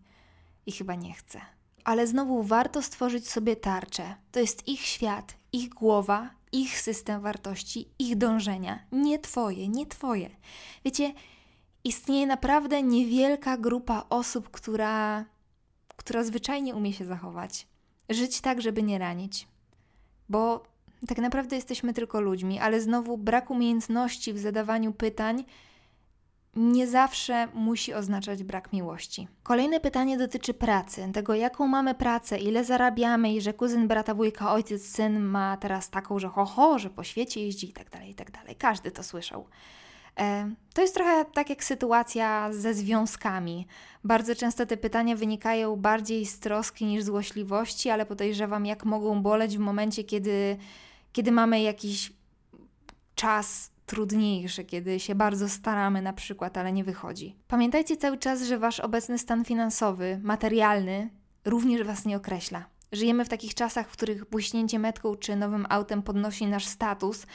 i 0.67 0.73
chyba 0.73 0.95
nie 0.95 1.15
chcę. 1.15 1.41
Ale 1.85 2.07
znowu 2.07 2.43
warto 2.43 2.83
stworzyć 2.83 3.31
sobie 3.31 3.57
tarczę. 3.57 4.15
To 4.33 4.41
jest 4.41 4.69
ich 4.69 4.81
świat, 4.81 5.37
ich 5.53 5.69
głowa 5.69 6.36
ich 6.53 6.81
system 6.81 7.21
wartości, 7.21 7.89
ich 7.99 8.17
dążenia, 8.17 8.79
nie 8.93 9.19
Twoje, 9.19 9.69
nie 9.69 9.87
Twoje. 9.87 10.31
Wiecie, 10.85 11.13
istnieje 11.85 12.27
naprawdę 12.27 12.83
niewielka 12.83 13.59
grupa 13.59 14.05
osób, 14.09 14.51
która, 14.51 15.25
która 15.97 16.25
zwyczajnie 16.25 16.75
umie 16.75 16.93
się 16.93 17.05
zachować. 17.05 17.67
Żyć 18.09 18.41
tak, 18.41 18.63
żeby 18.63 18.83
nie 18.83 18.99
ranić. 18.99 19.49
Bo 20.29 20.63
tak 21.09 21.19
naprawdę 21.19 21.57
jesteśmy 21.57 21.93
tylko 21.93 22.21
ludźmi, 22.21 22.59
ale 22.59 22.81
znowu 22.81 23.19
brak 23.19 23.51
umiejętności 23.51 24.33
w 24.33 24.39
zadawaniu 24.39 24.93
pytań 24.93 25.45
nie 26.57 26.89
zawsze 26.89 27.49
musi 27.55 27.95
oznaczać 27.95 28.45
brak 28.45 28.73
miłości. 28.73 29.29
Kolejne 29.43 29.81
pytanie 29.81 30.19
dotyczy 30.19 30.55
pracy, 30.55 31.09
tego 31.13 31.35
jaką 31.35 31.67
mamy 31.67 31.95
pracę, 31.95 32.39
ile 32.39 32.65
zarabiamy 32.65 33.33
i 33.35 33.41
że 33.41 33.53
kuzyn 33.53 33.89
brata, 33.89 34.15
wujka, 34.15 34.53
ojciec, 34.53 34.87
syn 34.87 35.21
ma 35.21 35.57
teraz 35.57 35.91
taką, 35.91 36.19
że 36.19 36.29
ho, 36.29 36.45
ho 36.45 36.79
że 36.79 36.91
po 36.91 37.05
świecie 37.05 37.41
jeździ 37.41 37.71
i 37.71 37.73
tak 37.73 37.91
dalej, 37.91 38.11
i 38.11 38.15
tak 38.15 38.31
dalej. 38.31 38.57
Każdy 38.57 38.91
to 38.91 39.03
słyszał. 39.03 39.47
E, 40.19 40.51
to 40.75 40.83
jest 40.83 40.95
trochę 40.95 41.25
tak 41.25 41.51
jak 41.51 41.65
sytuacja 41.65 42.53
ze 42.53 42.75
związkami. 42.75 43.67
Bardzo 44.05 44.35
często 44.35 44.67
te 44.67 44.77
pytania 44.77 45.17
wynikają 45.17 45.77
bardziej 45.77 46.27
z 46.27 46.41
troski 46.41 46.85
niż 46.85 47.05
złośliwości, 47.05 47.91
ale 47.91 48.07
podejrzewam, 48.07 48.67
jak 48.67 48.85
mogą 48.85 49.23
boleć 49.23 49.57
w 49.57 49.61
momencie, 49.61 50.05
kiedy, 50.05 50.57
kiedy 51.13 51.33
mamy 51.33 51.61
jakiś 51.61 52.13
czas 53.15 53.76
trudniejsze, 53.87 54.65
kiedy 54.65 55.01
się 55.01 55.15
bardzo 55.15 55.49
staramy 55.49 56.03
na 56.03 56.13
przykład, 56.13 56.59
ale 56.59 56.73
nie 56.73 56.85
wychodzi. 56.85 57.37
Pamiętajcie 57.49 57.97
cały 57.97 58.19
czas, 58.19 58.43
że 58.43 58.59
wasz 58.59 58.81
obecny 58.81 59.19
stan 59.19 59.45
finansowy, 59.45 60.21
materialny 60.23 61.11
również 61.45 61.83
was 61.83 62.05
nie 62.05 62.17
określa. 62.17 62.65
Żyjemy 62.93 63.25
w 63.25 63.29
takich 63.29 63.55
czasach, 63.55 63.89
w 63.89 63.93
których 63.93 64.31
buśnięcie 64.31 64.79
metką 64.79 65.15
czy 65.17 65.37
nowym 65.37 65.67
autem 65.69 66.03
podnosi 66.03 66.47
nasz 66.47 66.67
status, 66.67 67.27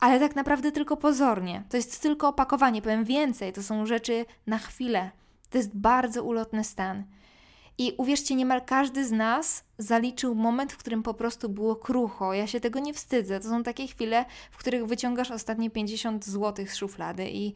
ale 0.00 0.20
tak 0.20 0.36
naprawdę 0.36 0.72
tylko 0.72 0.96
pozornie. 0.96 1.62
To 1.68 1.76
jest 1.76 2.02
tylko 2.02 2.28
opakowanie, 2.28 2.82
powiem 2.82 3.04
więcej, 3.04 3.52
to 3.52 3.62
są 3.62 3.86
rzeczy 3.86 4.24
na 4.46 4.58
chwilę. 4.58 5.10
To 5.50 5.58
jest 5.58 5.76
bardzo 5.76 6.22
ulotny 6.22 6.64
stan. 6.64 7.04
I 7.80 7.94
uwierzcie, 7.96 8.34
niemal 8.34 8.64
każdy 8.64 9.06
z 9.06 9.12
nas 9.12 9.64
zaliczył 9.78 10.34
moment, 10.34 10.72
w 10.72 10.76
którym 10.76 11.02
po 11.02 11.14
prostu 11.14 11.48
było 11.48 11.76
krucho. 11.76 12.34
Ja 12.34 12.46
się 12.46 12.60
tego 12.60 12.80
nie 12.80 12.94
wstydzę. 12.94 13.40
To 13.40 13.48
są 13.48 13.62
takie 13.62 13.86
chwile, 13.86 14.24
w 14.50 14.56
których 14.56 14.86
wyciągasz 14.86 15.30
ostatnie 15.30 15.70
50 15.70 16.24
zł 16.24 16.66
z 16.68 16.76
szuflady 16.76 17.30
i 17.30 17.54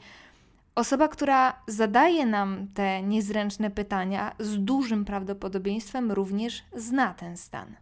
osoba, 0.75 1.09
która 1.09 1.63
zadaje 1.67 2.27
nam 2.27 2.67
te 2.75 3.03
niezręczne 3.03 3.71
pytania, 3.71 4.35
z 4.39 4.59
dużym 4.59 5.05
prawdopodobieństwem 5.05 6.13
również 6.13 6.63
zna 6.77 7.15
ten 7.15 7.37
stan. 7.37 7.77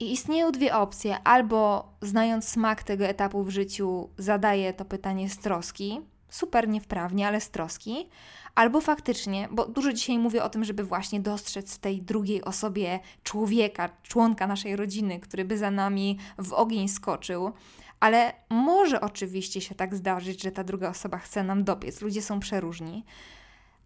I 0.00 0.12
istnieją 0.12 0.52
dwie 0.52 0.76
opcje: 0.76 1.16
albo 1.24 1.92
znając 2.02 2.48
smak 2.48 2.82
tego 2.82 3.04
etapu 3.04 3.44
w 3.44 3.50
życiu, 3.50 4.08
zadaje 4.18 4.72
to 4.72 4.84
pytanie 4.84 5.30
z 5.30 5.38
troski, 5.38 6.00
super 6.32 6.68
niewprawnie, 6.68 7.28
ale 7.28 7.40
z 7.40 7.50
troski, 7.50 8.08
albo 8.54 8.80
faktycznie, 8.80 9.48
bo 9.50 9.66
dużo 9.66 9.92
dzisiaj 9.92 10.18
mówię 10.18 10.44
o 10.44 10.48
tym, 10.48 10.64
żeby 10.64 10.84
właśnie 10.84 11.20
dostrzec 11.20 11.74
w 11.74 11.78
tej 11.78 12.02
drugiej 12.02 12.44
osobie 12.44 13.00
człowieka, 13.22 13.88
członka 14.02 14.46
naszej 14.46 14.76
rodziny, 14.76 15.20
który 15.20 15.44
by 15.44 15.58
za 15.58 15.70
nami 15.70 16.18
w 16.38 16.52
ogień 16.52 16.88
skoczył. 16.88 17.52
Ale 18.00 18.32
może 18.50 19.00
oczywiście 19.00 19.60
się 19.60 19.74
tak 19.74 19.94
zdarzyć, 19.94 20.42
że 20.42 20.52
ta 20.52 20.64
druga 20.64 20.88
osoba 20.88 21.18
chce 21.18 21.44
nam 21.44 21.64
dopiec. 21.64 22.00
Ludzie 22.00 22.22
są 22.22 22.40
przeróżni. 22.40 23.04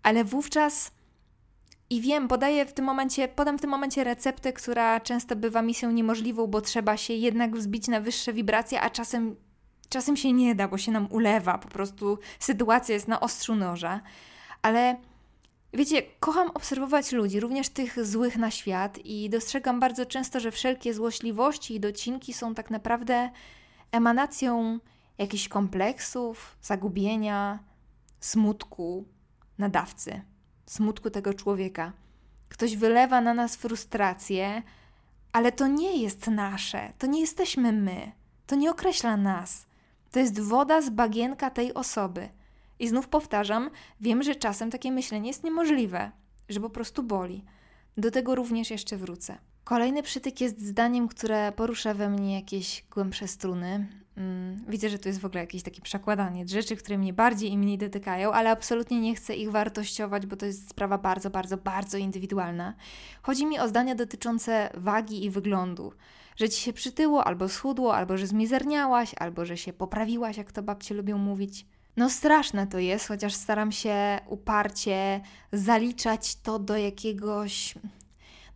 Ale 0.02 0.24
wówczas 0.24 0.90
i 1.90 2.00
wiem, 2.00 2.28
podaję 2.28 2.66
w 2.66 2.72
tym 2.72 2.84
momencie, 2.84 3.28
podam 3.28 3.58
w 3.58 3.60
tym 3.60 3.70
momencie 3.70 4.04
receptę, 4.04 4.52
która 4.52 5.00
często 5.00 5.36
bywa 5.36 5.62
misją 5.62 5.90
niemożliwą, 5.90 6.46
bo 6.46 6.60
trzeba 6.60 6.96
się 6.96 7.14
jednak 7.14 7.56
wzbić 7.56 7.88
na 7.88 8.00
wyższe 8.00 8.32
wibracje, 8.32 8.80
a 8.80 8.90
czasem, 8.90 9.36
czasem 9.88 10.16
się 10.16 10.32
nie 10.32 10.54
da, 10.54 10.68
bo 10.68 10.78
się 10.78 10.92
nam 10.92 11.06
ulewa, 11.10 11.58
po 11.58 11.68
prostu 11.68 12.18
sytuacja 12.38 12.94
jest 12.94 13.08
na 13.08 13.20
ostrzu 13.20 13.54
noża 13.54 14.00
ale 14.66 14.96
wiecie, 15.72 16.02
kocham 16.20 16.50
obserwować 16.50 17.12
ludzi, 17.12 17.40
również 17.40 17.68
tych 17.68 18.06
złych 18.06 18.36
na 18.36 18.50
świat, 18.50 18.98
i 19.04 19.30
dostrzegam 19.30 19.80
bardzo 19.80 20.06
często, 20.06 20.40
że 20.40 20.50
wszelkie 20.50 20.94
złośliwości 20.94 21.74
i 21.74 21.80
docinki 21.80 22.32
są 22.32 22.54
tak 22.54 22.70
naprawdę 22.70 23.30
emanacją 23.92 24.78
jakichś 25.18 25.48
kompleksów, 25.48 26.56
zagubienia, 26.62 27.58
smutku 28.20 29.04
nadawcy, 29.58 30.22
smutku 30.66 31.10
tego 31.10 31.34
człowieka. 31.34 31.92
Ktoś 32.48 32.76
wylewa 32.76 33.20
na 33.20 33.34
nas 33.34 33.56
frustrację, 33.56 34.62
ale 35.32 35.52
to 35.52 35.66
nie 35.66 36.02
jest 36.02 36.26
nasze, 36.26 36.92
to 36.98 37.06
nie 37.06 37.20
jesteśmy 37.20 37.72
my, 37.72 38.12
to 38.46 38.56
nie 38.56 38.70
określa 38.70 39.16
nas. 39.16 39.66
To 40.16 40.20
jest 40.20 40.40
woda 40.40 40.82
z 40.82 40.90
bagienka 40.90 41.50
tej 41.50 41.74
osoby. 41.74 42.28
I 42.78 42.88
znów 42.88 43.08
powtarzam, 43.08 43.70
wiem, 44.00 44.22
że 44.22 44.34
czasem 44.34 44.70
takie 44.70 44.92
myślenie 44.92 45.28
jest 45.28 45.44
niemożliwe, 45.44 46.10
że 46.48 46.60
po 46.60 46.70
prostu 46.70 47.02
boli. 47.02 47.44
Do 47.96 48.10
tego 48.10 48.34
również 48.34 48.70
jeszcze 48.70 48.96
wrócę. 48.96 49.38
Kolejny 49.64 50.02
przytyk 50.02 50.40
jest 50.40 50.60
zdaniem, 50.60 51.08
które 51.08 51.52
porusza 51.52 51.94
we 51.94 52.10
mnie 52.10 52.34
jakieś 52.34 52.84
głębsze 52.90 53.28
struny. 53.28 53.88
Mm, 54.16 54.64
widzę, 54.68 54.88
że 54.88 54.98
to 54.98 55.08
jest 55.08 55.20
w 55.20 55.24
ogóle 55.24 55.40
jakieś 55.40 55.62
takie 55.62 55.80
przekładanie 55.80 56.48
rzeczy, 56.48 56.76
które 56.76 56.98
mnie 56.98 57.12
bardziej 57.12 57.52
i 57.52 57.58
mniej 57.58 57.78
dotykają, 57.78 58.32
ale 58.32 58.50
absolutnie 58.50 59.00
nie 59.00 59.14
chcę 59.14 59.36
ich 59.36 59.50
wartościować, 59.50 60.26
bo 60.26 60.36
to 60.36 60.46
jest 60.46 60.70
sprawa 60.70 60.98
bardzo, 60.98 61.30
bardzo, 61.30 61.56
bardzo 61.56 61.98
indywidualna. 61.98 62.74
Chodzi 63.22 63.46
mi 63.46 63.58
o 63.58 63.68
zdania 63.68 63.94
dotyczące 63.94 64.70
wagi 64.74 65.24
i 65.24 65.30
wyglądu. 65.30 65.92
Że 66.36 66.48
ci 66.48 66.62
się 66.62 66.72
przytyło, 66.72 67.24
albo 67.24 67.48
schudło, 67.48 67.96
albo 67.96 68.18
że 68.18 68.26
zmizerniałaś, 68.26 69.14
albo 69.18 69.44
że 69.44 69.56
się 69.56 69.72
poprawiłaś, 69.72 70.36
jak 70.36 70.52
to 70.52 70.62
babcie 70.62 70.94
lubią 70.94 71.18
mówić. 71.18 71.66
No 71.96 72.10
straszne 72.10 72.66
to 72.66 72.78
jest, 72.78 73.08
chociaż 73.08 73.34
staram 73.34 73.72
się 73.72 74.18
uparcie 74.26 75.20
zaliczać 75.52 76.36
to 76.36 76.58
do 76.58 76.76
jakiegoś 76.76 77.74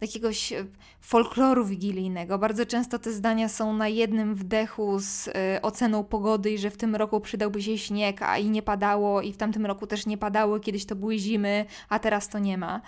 do 0.01 0.07
jakiegoś 0.07 0.53
e, 0.53 0.65
folkloru 1.01 1.65
wigilijnego. 1.65 2.39
Bardzo 2.39 2.67
często 2.67 2.99
te 2.99 3.13
zdania 3.13 3.49
są 3.49 3.73
na 3.73 3.89
jednym 3.89 4.35
wdechu 4.35 4.99
z 4.99 5.29
y, 5.29 5.33
oceną 5.63 6.05
pogody 6.05 6.51
i 6.51 6.59
że 6.59 6.71
w 6.71 6.77
tym 6.77 6.97
roku 6.97 7.21
przydałby 7.21 7.63
się 7.63 7.79
śnieg, 7.79 8.23
a 8.23 8.39
i 8.39 8.51
nie 8.51 8.63
padało, 8.63 9.23
i 9.23 9.33
w 9.33 9.37
tamtym 9.37 9.67
roku 9.67 9.87
też 9.87 10.07
nie 10.07 10.19
padało, 10.19 10.61
kiedyś 10.61 10.87
to 10.87 10.97
były 10.97 11.19
zimy, 11.19 11.65
a 11.89 11.99
teraz 11.99 12.29
to 12.29 12.39
nie 12.39 12.59
ma. 12.59 12.81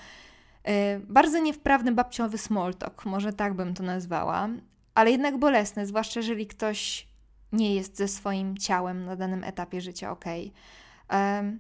Y, 0.69 1.01
bardzo 1.09 1.39
niewprawny 1.39 1.93
babciowy 1.93 2.39
small 2.39 2.75
talk, 2.75 3.05
może 3.05 3.33
tak 3.33 3.55
bym 3.55 3.75
to 3.75 3.83
nazwała, 3.83 4.49
ale 4.95 5.11
jednak 5.11 5.39
bolesny, 5.39 5.87
zwłaszcza 5.87 6.21
jeżeli 6.21 6.47
ktoś 6.47 7.09
nie 7.53 7.75
jest 7.75 7.97
ze 7.97 8.09
swoim 8.09 8.59
ciałem 8.59 9.05
na 9.05 9.17
danym 9.17 9.45
etapie 9.45 9.81
życia 9.81 10.11
ok. 10.11 10.25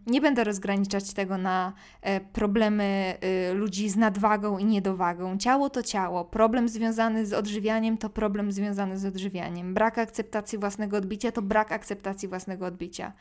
Nie 0.06 0.20
będę 0.20 0.44
rozgraniczać 0.44 1.12
tego 1.12 1.38
na 1.38 1.72
e, 2.00 2.20
problemy 2.20 3.14
y, 3.50 3.54
ludzi 3.54 3.88
z 3.88 3.96
nadwagą 3.96 4.58
i 4.58 4.64
niedowagą. 4.64 5.38
Ciało 5.38 5.70
to 5.70 5.82
ciało. 5.82 6.24
Problem 6.24 6.68
związany 6.68 7.26
z 7.26 7.32
odżywianiem 7.32 7.98
to 7.98 8.10
problem 8.10 8.52
związany 8.52 8.98
z 8.98 9.04
odżywianiem. 9.04 9.74
Brak 9.74 9.98
akceptacji 9.98 10.58
własnego 10.58 10.96
odbicia 10.96 11.32
to 11.32 11.42
brak 11.42 11.72
akceptacji 11.72 12.28
własnego 12.28 12.66
odbicia. 12.66 13.12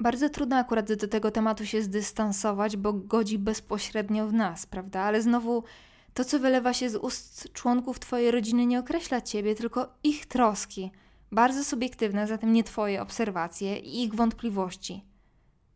Bardzo 0.00 0.28
trudno 0.28 0.56
akurat 0.56 0.92
do 0.92 1.08
tego 1.08 1.30
tematu 1.30 1.66
się 1.66 1.82
zdystansować, 1.82 2.76
bo 2.76 2.92
godzi 2.92 3.38
bezpośrednio 3.38 4.26
w 4.28 4.32
nas, 4.32 4.66
prawda? 4.66 5.00
Ale 5.00 5.22
znowu 5.22 5.64
to, 6.14 6.24
co 6.24 6.38
wylewa 6.38 6.72
się 6.72 6.90
z 6.90 6.96
ust 6.96 7.52
członków 7.52 7.98
Twojej 7.98 8.30
rodziny, 8.30 8.66
nie 8.66 8.78
określa 8.78 9.20
Ciebie, 9.20 9.54
tylko 9.54 9.94
ich 10.04 10.26
troski 10.26 10.90
bardzo 11.32 11.64
subiektywne, 11.64 12.26
zatem 12.26 12.52
nie 12.52 12.64
Twoje 12.64 13.02
obserwacje 13.02 13.78
i 13.78 14.02
ich 14.02 14.14
wątpliwości. 14.14 15.04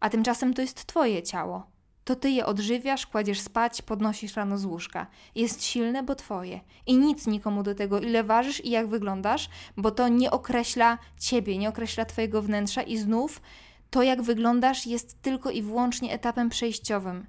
A 0.01 0.11
tymczasem 0.11 0.55
to 0.55 0.63
jest 0.63 0.87
Twoje 0.87 1.23
ciało. 1.23 1.67
To 2.05 2.17
Ty 2.17 2.31
je 2.31 2.47
odżywiasz, 2.47 3.07
kładziesz 3.07 3.41
spać, 3.41 3.83
podnosisz 3.83 4.37
rano 4.37 4.59
z 4.59 4.65
łóżka. 4.65 5.07
Jest 5.35 5.65
silne, 5.65 6.03
bo 6.03 6.15
Twoje. 6.15 6.61
I 6.87 6.97
nic 6.97 7.27
nikomu 7.27 7.63
do 7.63 7.75
tego, 7.75 8.01
ile 8.01 8.25
ważysz 8.25 8.65
i 8.65 8.71
jak 8.71 8.87
wyglądasz, 8.87 9.49
bo 9.77 9.91
to 9.91 10.09
nie 10.09 10.31
określa 10.31 10.99
Ciebie, 11.19 11.59
nie 11.59 11.69
określa 11.69 12.05
Twojego 12.05 12.43
wnętrza 12.43 12.83
i 12.83 12.97
znów 12.97 13.41
to, 13.91 14.03
jak 14.03 14.23
wyglądasz, 14.23 14.87
jest 14.87 15.23
tylko 15.23 15.51
i 15.51 15.63
wyłącznie 15.63 16.13
etapem 16.13 16.49
przejściowym. 16.49 17.27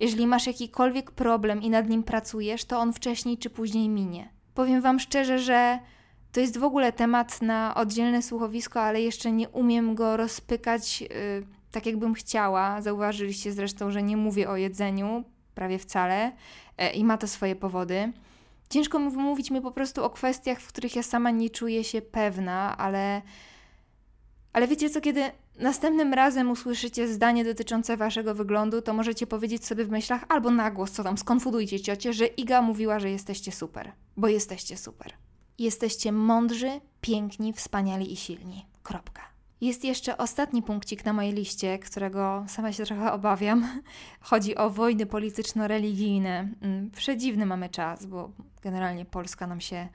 Jeżeli 0.00 0.26
masz 0.26 0.46
jakikolwiek 0.46 1.10
problem 1.10 1.62
i 1.62 1.70
nad 1.70 1.88
nim 1.88 2.02
pracujesz, 2.02 2.64
to 2.64 2.78
on 2.78 2.92
wcześniej 2.92 3.38
czy 3.38 3.50
później 3.50 3.88
minie. 3.88 4.28
Powiem 4.54 4.80
Wam 4.80 5.00
szczerze, 5.00 5.38
że 5.38 5.78
to 6.32 6.40
jest 6.40 6.58
w 6.58 6.64
ogóle 6.64 6.92
temat 6.92 7.42
na 7.42 7.74
oddzielne 7.74 8.22
słuchowisko, 8.22 8.80
ale 8.80 9.00
jeszcze 9.00 9.32
nie 9.32 9.48
umiem 9.48 9.94
go 9.94 10.16
rozpykać 10.16 11.00
yy, 11.00 11.08
tak, 11.70 11.86
jakbym 11.86 12.14
chciała. 12.14 12.82
Zauważyliście 12.82 13.52
zresztą, 13.52 13.90
że 13.90 14.02
nie 14.02 14.16
mówię 14.16 14.50
o 14.50 14.56
jedzeniu 14.56 15.24
prawie 15.54 15.78
wcale 15.78 16.32
yy, 16.78 16.90
i 16.90 17.04
ma 17.04 17.18
to 17.18 17.26
swoje 17.26 17.56
powody. 17.56 18.12
Ciężko 18.70 18.98
mówić 18.98 19.50
mi 19.50 19.60
po 19.60 19.70
prostu 19.70 20.04
o 20.04 20.10
kwestiach, 20.10 20.60
w 20.60 20.68
których 20.68 20.96
ja 20.96 21.02
sama 21.02 21.30
nie 21.30 21.50
czuję 21.50 21.84
się 21.84 22.02
pewna, 22.02 22.78
ale. 22.78 23.22
Ale 24.52 24.66
wiecie 24.66 24.90
co, 24.90 25.00
kiedy 25.00 25.22
następnym 25.58 26.14
razem 26.14 26.50
usłyszycie 26.50 27.08
zdanie 27.08 27.44
dotyczące 27.44 27.96
waszego 27.96 28.34
wyglądu, 28.34 28.82
to 28.82 28.94
możecie 28.94 29.26
powiedzieć 29.26 29.66
sobie 29.66 29.84
w 29.84 29.90
myślach 29.90 30.24
albo 30.28 30.50
na 30.50 30.70
głos, 30.70 30.90
co 30.90 31.04
tam, 31.04 31.18
skonfudujcie 31.18 31.80
ciocie, 31.80 32.12
że 32.12 32.26
Iga 32.26 32.62
mówiła, 32.62 33.00
że 33.00 33.10
jesteście 33.10 33.52
super, 33.52 33.92
bo 34.16 34.28
jesteście 34.28 34.76
super. 34.76 35.12
Jesteście 35.58 36.12
mądrzy, 36.12 36.80
piękni, 37.00 37.52
wspaniali 37.52 38.12
i 38.12 38.16
silni. 38.16 38.66
Kropka. 38.82 39.22
Jest 39.60 39.84
jeszcze 39.84 40.18
ostatni 40.18 40.62
punkcik 40.62 41.04
na 41.04 41.12
mojej 41.12 41.32
liście, 41.32 41.78
którego 41.78 42.44
sama 42.48 42.72
się 42.72 42.84
trochę 42.84 43.12
obawiam. 43.12 43.82
Chodzi 44.20 44.56
o 44.56 44.70
wojny 44.70 45.06
polityczno-religijne. 45.06 46.48
Mm, 46.62 46.90
przedziwny 46.90 47.46
mamy 47.46 47.68
czas, 47.68 48.06
bo 48.06 48.30
generalnie 48.62 49.04
Polska 49.04 49.46
nam 49.46 49.60
się 49.60 49.88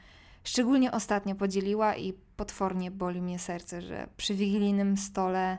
szczególnie 0.43 0.91
ostatnio 0.91 1.35
podzieliła 1.35 1.95
i 1.95 2.13
potwornie 2.35 2.91
boli 2.91 3.21
mnie 3.21 3.39
serce, 3.39 3.81
że 3.81 4.07
przy 4.17 4.35
wigilijnym 4.35 4.97
stole 4.97 5.57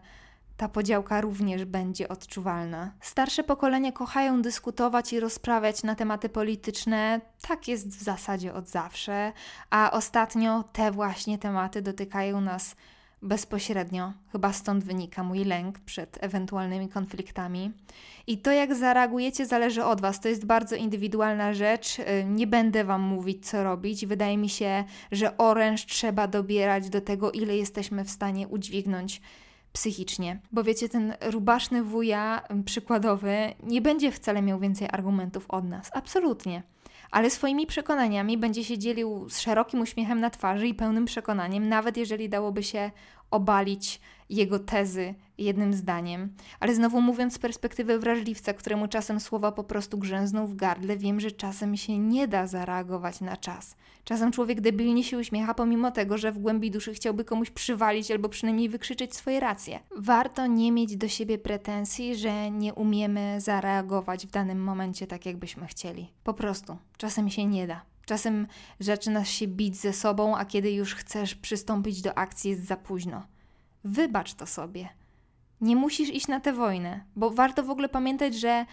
ta 0.57 0.69
podziałka 0.69 1.21
również 1.21 1.65
będzie 1.65 2.09
odczuwalna. 2.09 2.93
Starsze 3.01 3.45
pokolenia 3.45 3.93
kochają 3.93 4.43
dyskutować 4.43 5.13
i 5.13 5.21
rozprawiać 5.21 5.83
na 5.83 5.95
tematy 5.95 6.29
polityczne, 6.29 7.21
tak 7.49 7.69
jest 7.69 7.89
w 7.89 8.03
zasadzie 8.03 8.55
od 8.55 8.69
zawsze, 8.69 9.33
a 9.71 9.91
ostatnio 9.91 10.65
te 10.73 10.91
właśnie 10.91 11.39
tematy 11.39 11.83
dotykają 11.83 12.41
nas 12.41 12.77
bezpośrednio. 13.25 14.13
Chyba 14.33 14.53
stąd 14.53 14.85
wynika 14.85 15.25
mój 15.25 15.45
lęk 15.45 15.79
przed 15.79 16.19
ewentualnymi 16.21 16.89
konfliktami. 16.89 17.73
I 18.27 18.39
to, 18.39 18.53
jak 18.53 18.75
zareagujecie, 18.75 19.47
zależy 19.47 19.85
od 19.85 20.01
Was. 20.01 20.21
To 20.21 20.29
jest 20.29 20.47
bardzo 20.47 20.77
indywidualna 20.77 21.55
rzecz. 21.55 21.99
Y, 21.99 22.25
nie 22.27 22.47
będę 22.47 22.85
Wam 22.85 23.03
mówić, 23.03 23.47
co 23.47 23.65
robić. 23.65 24.07
Wydaje 24.07 24.39
mi 24.39 24.49
się, 24.49 24.85
że 25.13 25.37
oręż 25.37 25.87
trzeba 25.87 26.29
dobierać 26.29 26.91
do 26.91 27.01
tego, 27.01 27.33
ile 27.33 27.57
jesteśmy 27.57 28.05
w 28.05 28.11
stanie 28.11 28.49
udźwignąć 28.49 29.21
psychicznie. 29.73 30.41
Bo 30.53 30.65
wiecie, 30.65 30.89
ten 30.89 31.15
rubaszny 31.21 31.83
wuja 31.83 32.43
przykładowy 32.65 33.37
nie 33.63 33.83
będzie 33.83 34.13
wcale 34.13 34.43
miał 34.43 34.59
więcej 34.61 34.89
argumentów 34.93 35.47
od 35.49 35.65
nas. 35.65 35.91
Absolutnie. 35.93 36.63
Ale 37.15 37.31
swoimi 37.31 37.67
przekonaniami 37.67 38.39
będzie 38.39 38.65
się 38.65 38.79
dzielił 38.79 39.29
z 39.29 39.41
szerokim 39.41 39.81
uśmiechem 39.81 40.21
na 40.21 40.31
twarzy 40.31 40.67
i 40.67 40.75
pełnym 40.75 41.05
przekonaniem, 41.05 41.69
nawet 41.69 41.97
jeżeli 41.97 42.29
dałoby 42.29 42.63
się 42.63 42.91
obalić 43.31 44.01
jego 44.31 44.59
tezy 44.59 45.15
jednym 45.39 45.75
zdaniem. 45.75 46.35
Ale 46.61 46.75
znowu 46.75 47.01
mówiąc 47.01 47.35
z 47.35 47.39
perspektywy 47.39 47.99
wrażliwca, 47.99 48.55
któremu 48.55 48.89
czasem 48.89 49.21
słowa 49.21 49.53
po 49.53 49.65
prostu 49.65 49.99
grzęzną 49.99 50.47
w 50.47 50.55
gardle, 50.55 50.97
wiem, 50.97 51.21
że 51.21 51.31
czasem 51.31 51.77
się 51.77 51.99
nie 51.99 52.29
da 52.29 52.47
zareagować 52.47 53.21
na 53.21 53.37
czas. 53.37 53.77
Czasem 54.05 54.33
człowiek 54.33 54.61
debilnie 54.61 55.05
się 55.05 55.19
uśmiecha, 55.19 55.55
pomimo 55.55 55.91
tego, 55.91 56.19
że 56.19 56.33
w 56.33 56.39
głębi 56.39 56.71
duszy 56.71 56.95
chciałby 56.95 57.25
komuś 57.25 57.51
przywalić 57.51 58.11
albo 58.11 58.29
przynajmniej 58.29 58.69
wykrzyczeć 58.69 59.17
swoje 59.17 59.41
racje. 59.41 59.81
Warto 59.97 60.47
nie 60.47 60.73
mieć 60.73 60.97
do 60.97 61.09
siebie 61.09 61.39
pretensji, 61.39 62.17
że 62.17 62.51
nie 62.51 62.75
umiemy 62.75 63.41
zareagować 63.41 64.27
w 64.27 64.31
danym 64.31 64.63
momencie 64.63 65.07
tak, 65.07 65.27
jakbyśmy 65.27 65.67
chcieli. 65.67 66.11
Po 66.25 66.35
prostu. 66.35 66.77
Czasem 66.97 67.31
się 67.31 67.47
nie 67.47 67.67
da. 67.67 67.83
Czasem 68.07 68.47
zaczynasz 68.79 69.29
się 69.29 69.47
bić 69.47 69.77
ze 69.77 69.93
sobą, 69.93 70.37
a 70.37 70.45
kiedy 70.45 70.73
już 70.73 70.95
chcesz 70.95 71.35
przystąpić 71.35 72.03
do 72.03 72.19
akcji, 72.19 72.51
jest 72.51 72.67
za 72.67 72.77
późno. 72.77 73.23
Wybacz 73.85 74.35
to 74.35 74.47
sobie. 74.47 74.89
Nie 75.61 75.77
musisz 75.77 76.09
iść 76.09 76.29
na 76.29 76.41
tę 76.41 76.53
wojnę, 76.53 77.05
bo 77.17 77.31
warto 77.31 77.63
w 77.63 77.71
ogóle 77.71 77.89
pamiętać, 77.89 78.35
że 78.35 78.67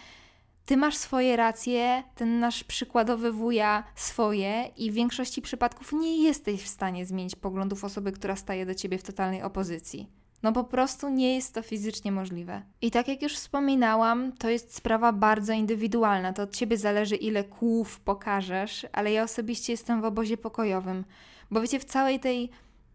ty 0.66 0.76
masz 0.76 0.96
swoje 0.96 1.36
racje, 1.36 2.02
ten 2.14 2.40
nasz 2.40 2.64
przykładowy 2.64 3.32
wuja 3.32 3.84
swoje 3.94 4.70
i 4.76 4.90
w 4.90 4.94
większości 4.94 5.42
przypadków 5.42 5.92
nie 5.92 6.22
jesteś 6.22 6.62
w 6.62 6.68
stanie 6.68 7.06
zmienić 7.06 7.36
poglądów 7.36 7.84
osoby, 7.84 8.12
która 8.12 8.36
staje 8.36 8.66
do 8.66 8.74
ciebie 8.74 8.98
w 8.98 9.02
totalnej 9.02 9.42
opozycji. 9.42 10.08
No 10.42 10.52
po 10.52 10.64
prostu 10.64 11.08
nie 11.08 11.34
jest 11.34 11.54
to 11.54 11.62
fizycznie 11.62 12.12
możliwe. 12.12 12.62
I 12.80 12.90
tak 12.90 13.08
jak 13.08 13.22
już 13.22 13.34
wspominałam, 13.34 14.32
to 14.32 14.48
jest 14.48 14.74
sprawa 14.74 15.12
bardzo 15.12 15.52
indywidualna. 15.52 16.32
To 16.32 16.42
od 16.42 16.56
ciebie 16.56 16.76
zależy, 16.76 17.16
ile 17.16 17.44
kłów 17.44 18.00
pokażesz, 18.00 18.86
ale 18.92 19.12
ja 19.12 19.22
osobiście 19.22 19.72
jestem 19.72 20.00
w 20.00 20.04
obozie 20.04 20.36
pokojowym. 20.36 21.04
Bo 21.50 21.60
wiecie, 21.60 21.78
w 21.78 21.84
całej 21.84 22.20
tej 22.20 22.50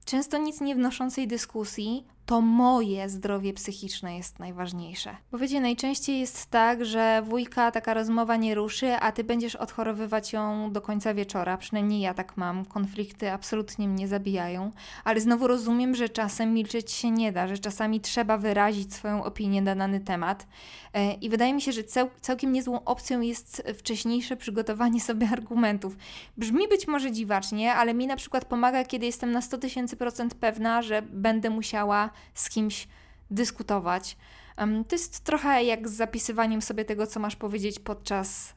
często 0.07 0.37
nic 0.37 0.61
nie 0.61 0.75
wnoszącej 0.75 1.27
dyskusji 1.27 2.07
to 2.27 2.41
moje 2.41 3.09
zdrowie 3.09 3.53
psychiczne 3.53 4.17
jest 4.17 4.39
najważniejsze. 4.39 5.15
Bo 5.31 5.37
wiecie, 5.37 5.61
najczęściej 5.61 6.19
jest 6.19 6.45
tak, 6.45 6.85
że 6.85 7.21
wujka 7.25 7.71
taka 7.71 7.93
rozmowa 7.93 8.35
nie 8.35 8.55
ruszy, 8.55 8.93
a 8.93 9.11
ty 9.11 9.23
będziesz 9.23 9.55
odchorowywać 9.55 10.33
ją 10.33 10.71
do 10.71 10.81
końca 10.81 11.13
wieczora. 11.13 11.57
Przynajmniej 11.57 12.01
ja 12.01 12.13
tak 12.13 12.37
mam. 12.37 12.65
Konflikty 12.65 13.31
absolutnie 13.31 13.87
mnie 13.87 14.07
zabijają, 14.07 14.71
ale 15.03 15.21
znowu 15.21 15.47
rozumiem, 15.47 15.95
że 15.95 16.09
czasem 16.09 16.53
milczeć 16.53 16.91
się 16.91 17.11
nie 17.11 17.31
da, 17.31 17.47
że 17.47 17.57
czasami 17.57 18.01
trzeba 18.01 18.37
wyrazić 18.37 18.93
swoją 18.93 19.23
opinię 19.23 19.61
na 19.61 19.75
dany 19.75 19.99
temat. 19.99 20.47
E, 20.93 21.13
I 21.13 21.29
wydaje 21.29 21.53
mi 21.53 21.61
się, 21.61 21.71
że 21.71 21.83
cał, 21.83 22.09
całkiem 22.21 22.53
niezłą 22.53 22.83
opcją 22.83 23.21
jest 23.21 23.63
wcześniejsze 23.77 24.37
przygotowanie 24.37 25.01
sobie 25.01 25.29
argumentów. 25.31 25.97
Brzmi 26.37 26.67
być 26.67 26.87
może 26.87 27.11
dziwacznie, 27.11 27.73
ale 27.73 27.93
mi 27.93 28.07
na 28.07 28.15
przykład 28.15 28.45
pomaga, 28.45 28.83
kiedy 28.83 29.05
jestem 29.05 29.31
na 29.31 29.41
100 29.41 29.57
tysięcy 29.57 29.97
procent 29.97 30.33
pewna, 30.33 30.81
że 30.81 31.01
będę 31.01 31.49
musiała 31.49 32.16
z 32.33 32.49
kimś 32.49 32.87
dyskutować. 33.31 34.17
To 34.57 34.95
jest 34.95 35.19
trochę 35.19 35.63
jak 35.63 35.89
z 35.89 35.93
zapisywaniem 35.93 36.61
sobie 36.61 36.85
tego, 36.85 37.07
co 37.07 37.19
masz 37.19 37.35
powiedzieć 37.35 37.79
podczas, 37.79 38.53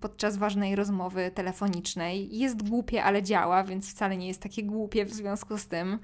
podczas 0.00 0.36
ważnej 0.36 0.76
rozmowy 0.76 1.30
telefonicznej. 1.34 2.38
Jest 2.38 2.68
głupie, 2.68 3.04
ale 3.04 3.22
działa, 3.22 3.64
więc 3.64 3.90
wcale 3.90 4.16
nie 4.16 4.28
jest 4.28 4.42
takie 4.42 4.62
głupie 4.62 5.04
w 5.04 5.12
związku 5.12 5.58
z 5.58 5.66
tym. 5.66 5.98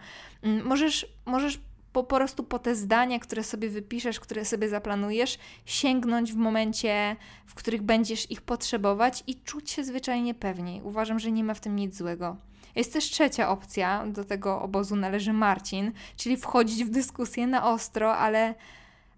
Możesz, 0.65 1.07
możesz 1.27 1.61
po, 1.93 2.05
po 2.05 2.17
prostu 2.17 2.45
po 2.45 2.59
te 2.59 2.75
zdania, 2.75 3.19
które 3.19 3.45
sobie 3.45 3.69
wypiszesz, 3.69 4.21
które 4.21 4.45
sobie 4.45 4.69
zaplanujesz, 4.69 5.39
sięgnąć 5.65 6.33
w 6.33 6.37
momencie, 6.37 7.17
w 7.47 7.55
których 7.55 7.83
będziesz 7.83 8.31
ich 8.31 8.43
potrzebować 8.43 9.25
i 9.27 9.35
czuć 9.35 9.71
się 9.71 9.85
zwyczajnie 9.85 10.35
pewniej. 10.35 10.83
Uważam, 10.83 11.19
że 11.19 11.33
nie 11.33 11.45
ma 11.45 11.55
w 11.55 11.61
tym 11.61 11.77
nic 11.77 11.97
złego. 11.97 12.37
Jest 12.79 12.93
też 12.93 13.05
trzecia 13.05 13.49
opcja, 13.49 14.07
do 14.07 14.25
tego 14.25 14.63
obozu 14.63 14.97
należy 14.97 15.33
Marcin, 15.33 15.93
czyli 16.17 16.37
wchodzić 16.37 16.85
w 16.85 16.91
dyskusję 16.91 17.47
na 17.47 17.71
ostro, 17.71 18.17
ale, 18.17 18.55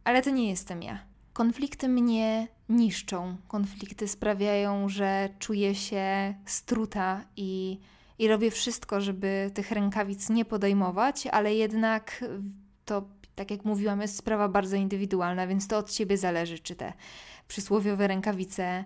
ale 0.04 0.22
to 0.22 0.30
nie 0.30 0.48
jestem 0.48 0.82
ja. 0.82 0.98
Konflikty 1.32 1.88
mnie 1.88 2.48
niszczą. 2.68 3.36
Konflikty 3.48 4.08
sprawiają, 4.08 4.88
że 4.88 5.28
czuję 5.38 5.74
się 5.74 6.34
struta 6.46 7.24
i, 7.36 7.80
i 8.18 8.28
robię 8.28 8.50
wszystko, 8.50 9.00
żeby 9.00 9.50
tych 9.54 9.70
rękawic 9.70 10.30
nie 10.30 10.44
podejmować, 10.44 11.26
ale 11.26 11.54
jednak 11.54 12.24
to, 12.84 13.08
tak 13.34 13.50
jak 13.50 13.64
mówiłam, 13.64 14.00
jest 14.00 14.16
sprawa 14.16 14.48
bardzo 14.48 14.76
indywidualna, 14.76 15.46
więc 15.46 15.68
to 15.68 15.78
od 15.78 15.90
ciebie 15.90 16.16
zależy, 16.16 16.58
czy 16.58 16.76
te 16.76 16.92
przysłowiowe 17.48 18.06
rękawice 18.06 18.84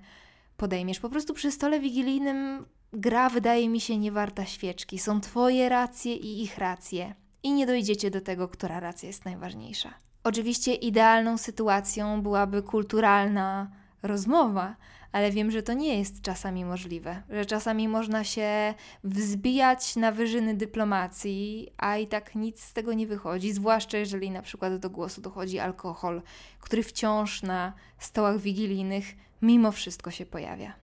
podejmiesz. 0.56 1.00
Po 1.00 1.08
prostu 1.08 1.34
przy 1.34 1.52
stole 1.52 1.80
wigilijnym 1.80 2.66
gra 2.96 3.28
wydaje 3.28 3.68
mi 3.68 3.80
się 3.80 3.98
niewarta 3.98 4.46
świeczki. 4.46 4.98
Są 4.98 5.20
Twoje 5.20 5.68
racje 5.68 6.16
i 6.16 6.42
ich 6.42 6.58
racje. 6.58 7.14
I 7.42 7.52
nie 7.52 7.66
dojdziecie 7.66 8.10
do 8.10 8.20
tego, 8.20 8.48
która 8.48 8.80
racja 8.80 9.06
jest 9.06 9.24
najważniejsza. 9.24 9.94
Oczywiście 10.24 10.74
idealną 10.74 11.38
sytuacją 11.38 12.22
byłaby 12.22 12.62
kulturalna 12.62 13.70
rozmowa, 14.02 14.76
ale 15.12 15.30
wiem, 15.30 15.50
że 15.50 15.62
to 15.62 15.72
nie 15.72 15.98
jest 15.98 16.22
czasami 16.22 16.64
możliwe, 16.64 17.22
że 17.30 17.46
czasami 17.46 17.88
można 17.88 18.24
się 18.24 18.74
wzbijać 19.04 19.96
na 19.96 20.12
wyżyny 20.12 20.54
dyplomacji, 20.54 21.68
a 21.76 21.96
i 21.96 22.06
tak 22.06 22.34
nic 22.34 22.60
z 22.60 22.72
tego 22.72 22.92
nie 22.92 23.06
wychodzi, 23.06 23.52
zwłaszcza 23.52 23.98
jeżeli 23.98 24.30
na 24.30 24.42
przykład 24.42 24.76
do 24.76 24.90
głosu 24.90 25.20
dochodzi 25.20 25.58
alkohol, 25.58 26.22
który 26.60 26.82
wciąż 26.82 27.42
na 27.42 27.72
stołach 27.98 28.38
wigilijnych 28.38 29.04
mimo 29.42 29.72
wszystko 29.72 30.10
się 30.10 30.26
pojawia. 30.26 30.83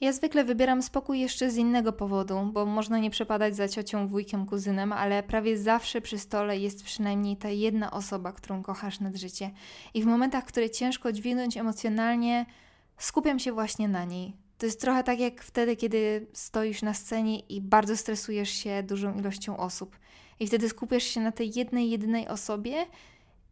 Ja 0.00 0.12
zwykle 0.12 0.44
wybieram 0.44 0.82
spokój 0.82 1.20
jeszcze 1.20 1.50
z 1.50 1.56
innego 1.56 1.92
powodu, 1.92 2.50
bo 2.52 2.66
można 2.66 2.98
nie 2.98 3.10
przepadać 3.10 3.56
za 3.56 3.68
ciocią, 3.68 4.08
wujkiem, 4.08 4.46
kuzynem, 4.46 4.92
ale 4.92 5.22
prawie 5.22 5.58
zawsze 5.58 6.00
przy 6.00 6.18
stole 6.18 6.58
jest 6.58 6.84
przynajmniej 6.84 7.36
ta 7.36 7.48
jedna 7.48 7.90
osoba, 7.90 8.32
którą 8.32 8.62
kochasz 8.62 9.00
nad 9.00 9.16
życie. 9.16 9.50
I 9.94 10.02
w 10.02 10.06
momentach, 10.06 10.44
które 10.44 10.70
ciężko 10.70 11.12
dźwignąć 11.12 11.56
emocjonalnie, 11.56 12.46
skupiam 12.98 13.38
się 13.38 13.52
właśnie 13.52 13.88
na 13.88 14.04
niej. 14.04 14.36
To 14.58 14.66
jest 14.66 14.80
trochę 14.80 15.04
tak 15.04 15.20
jak 15.20 15.42
wtedy, 15.42 15.76
kiedy 15.76 16.26
stoisz 16.32 16.82
na 16.82 16.94
scenie 16.94 17.38
i 17.38 17.60
bardzo 17.60 17.96
stresujesz 17.96 18.50
się 18.50 18.82
dużą 18.82 19.18
ilością 19.18 19.56
osób. 19.56 19.98
I 20.40 20.46
wtedy 20.46 20.68
skupiasz 20.68 21.04
się 21.04 21.20
na 21.20 21.32
tej 21.32 21.54
jednej, 21.54 21.90
jedynej 21.90 22.28
osobie 22.28 22.86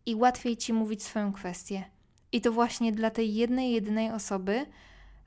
i 0.06 0.14
łatwiej 0.14 0.56
ci 0.56 0.72
mówić 0.72 1.02
swoją 1.02 1.32
kwestię. 1.32 1.84
I 2.32 2.40
to 2.40 2.52
właśnie 2.52 2.92
dla 2.92 3.10
tej 3.10 3.34
jednej, 3.34 3.72
jedynej 3.72 4.10
osoby 4.10 4.66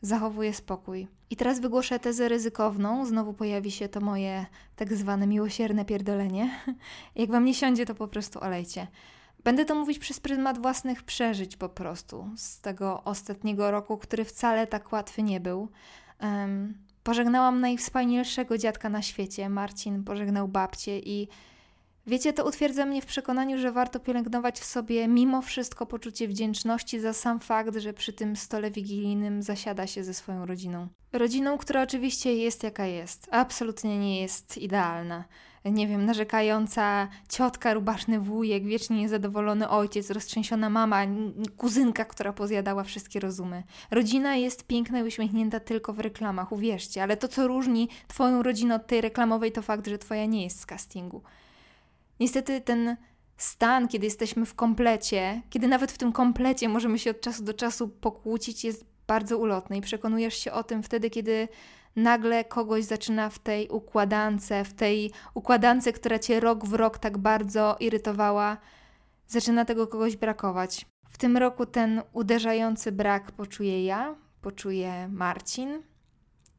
zachowuję 0.02 0.54
spokój. 0.54 1.08
I 1.30 1.36
teraz 1.36 1.60
wygłoszę 1.60 2.00
tezę 2.00 2.30
ryzykowną, 2.30 3.06
znowu 3.06 3.34
pojawi 3.34 3.72
się 3.72 3.90
to 3.90 4.02
moje 4.02 4.46
tak 4.76 4.94
zwane 4.94 5.28
miłosierne 5.28 5.86
pierdolenie. 5.86 6.60
Jak 7.16 7.32
wam 7.32 7.46
nie 7.46 7.54
siądzie, 7.54 7.86
to 7.86 7.96
po 7.96 8.08
prostu 8.08 8.40
olejcie. 8.44 8.88
Będę 9.44 9.66
to 9.66 9.76
mówić 9.76 10.00
przez 10.00 10.20
pryzmat 10.20 10.62
własnych 10.62 11.04
przeżyć 11.04 11.58
po 11.58 11.70
prostu, 11.70 12.30
z 12.36 12.60
tego 12.60 13.04
ostatniego 13.04 13.72
roku, 13.72 13.98
który 13.98 14.26
wcale 14.26 14.68
tak 14.68 14.92
łatwy 14.92 15.24
nie 15.24 15.40
był. 15.40 15.70
Um, 16.22 16.74
pożegnałam 17.04 17.62
najwspanialszego 17.62 18.58
dziadka 18.58 18.90
na 18.90 19.02
świecie, 19.02 19.50
Marcin 19.50 20.04
pożegnał 20.04 20.48
babcię 20.48 21.00
i 21.00 21.28
Wiecie, 22.08 22.34
to 22.34 22.46
utwierdza 22.46 22.86
mnie 22.86 23.02
w 23.02 23.06
przekonaniu, 23.06 23.58
że 23.58 23.72
warto 23.72 24.00
pielęgnować 24.00 24.60
w 24.60 24.66
sobie 24.66 25.08
mimo 25.08 25.42
wszystko 25.42 25.86
poczucie 25.86 26.28
wdzięczności 26.28 27.00
za 27.00 27.14
sam 27.14 27.40
fakt, 27.40 27.78
że 27.78 27.94
przy 27.94 28.14
tym 28.14 28.36
stole 28.36 28.72
wigilijnym 28.72 29.44
zasiada 29.44 29.88
się 29.88 30.04
ze 30.04 30.14
swoją 30.14 30.46
rodziną. 30.46 30.88
Rodziną, 31.14 31.58
która 31.58 31.82
oczywiście 31.82 32.36
jest 32.36 32.64
jaka 32.64 32.86
jest, 32.86 33.28
absolutnie 33.32 34.00
nie 34.00 34.22
jest 34.22 34.58
idealna. 34.58 35.24
Nie 35.66 35.88
wiem, 35.88 36.06
narzekająca 36.06 37.08
ciotka, 37.30 37.74
rubaszny 37.74 38.20
wujek, 38.20 38.66
wiecznie 38.66 38.98
niezadowolony 38.98 39.70
ojciec, 39.70 40.10
roztrzęsiona 40.10 40.70
mama, 40.70 41.02
kuzynka, 41.58 42.06
która 42.06 42.34
pozjadała 42.34 42.84
wszystkie 42.84 43.20
rozumy. 43.20 43.64
Rodzina 43.92 44.36
jest 44.36 44.68
piękna 44.68 45.00
i 45.00 45.04
uśmiechnięta 45.04 45.60
tylko 45.60 45.94
w 45.94 46.00
reklamach, 46.00 46.52
uwierzcie, 46.52 47.04
ale 47.04 47.18
to, 47.18 47.28
co 47.28 47.48
różni 47.48 47.90
Twoją 48.08 48.44
rodzinę 48.44 48.76
od 48.76 48.88
tej 48.88 49.02
reklamowej, 49.02 49.52
to 49.52 49.62
fakt, 49.62 49.88
że 49.88 49.98
Twoja 49.98 50.26
nie 50.26 50.44
jest 50.44 50.60
z 50.60 50.66
castingu. 50.66 51.22
Niestety 52.22 52.62
ten 52.62 52.98
stan, 53.38 53.88
kiedy 53.88 54.06
jesteśmy 54.06 54.46
w 54.46 54.56
komplecie, 54.56 55.42
kiedy 55.50 55.68
nawet 55.68 55.92
w 55.92 55.98
tym 55.98 56.12
komplecie 56.12 56.70
możemy 56.70 57.00
się 57.00 57.12
od 57.12 57.22
czasu 57.22 57.44
do 57.44 57.54
czasu 57.54 57.88
pokłócić, 57.88 58.64
jest 58.64 58.86
bardzo 59.08 59.38
ulotny 59.38 59.78
i 59.78 59.82
przekonujesz 59.82 60.38
się 60.38 60.52
o 60.52 60.64
tym 60.64 60.84
wtedy, 60.84 61.10
kiedy 61.10 61.48
nagle 61.96 62.44
kogoś 62.44 62.84
zaczyna 62.84 63.30
w 63.30 63.40
tej 63.40 63.70
układance, 63.70 64.50
w 64.66 64.74
tej 64.74 65.12
układance, 65.34 65.92
która 65.92 66.20
cię 66.20 66.40
rok 66.40 66.66
w 66.66 66.74
rok 66.74 66.98
tak 66.98 67.18
bardzo 67.18 67.76
irytowała, 67.80 68.58
zaczyna 69.28 69.66
tego 69.66 69.88
kogoś 69.88 70.18
brakować. 70.18 70.86
W 71.10 71.18
tym 71.18 71.38
roku 71.38 71.66
ten 71.66 72.02
uderzający 72.14 72.92
brak 72.92 73.32
poczuję 73.32 73.86
ja, 73.86 74.16
poczuje 74.42 75.08
Marcin 75.08 75.84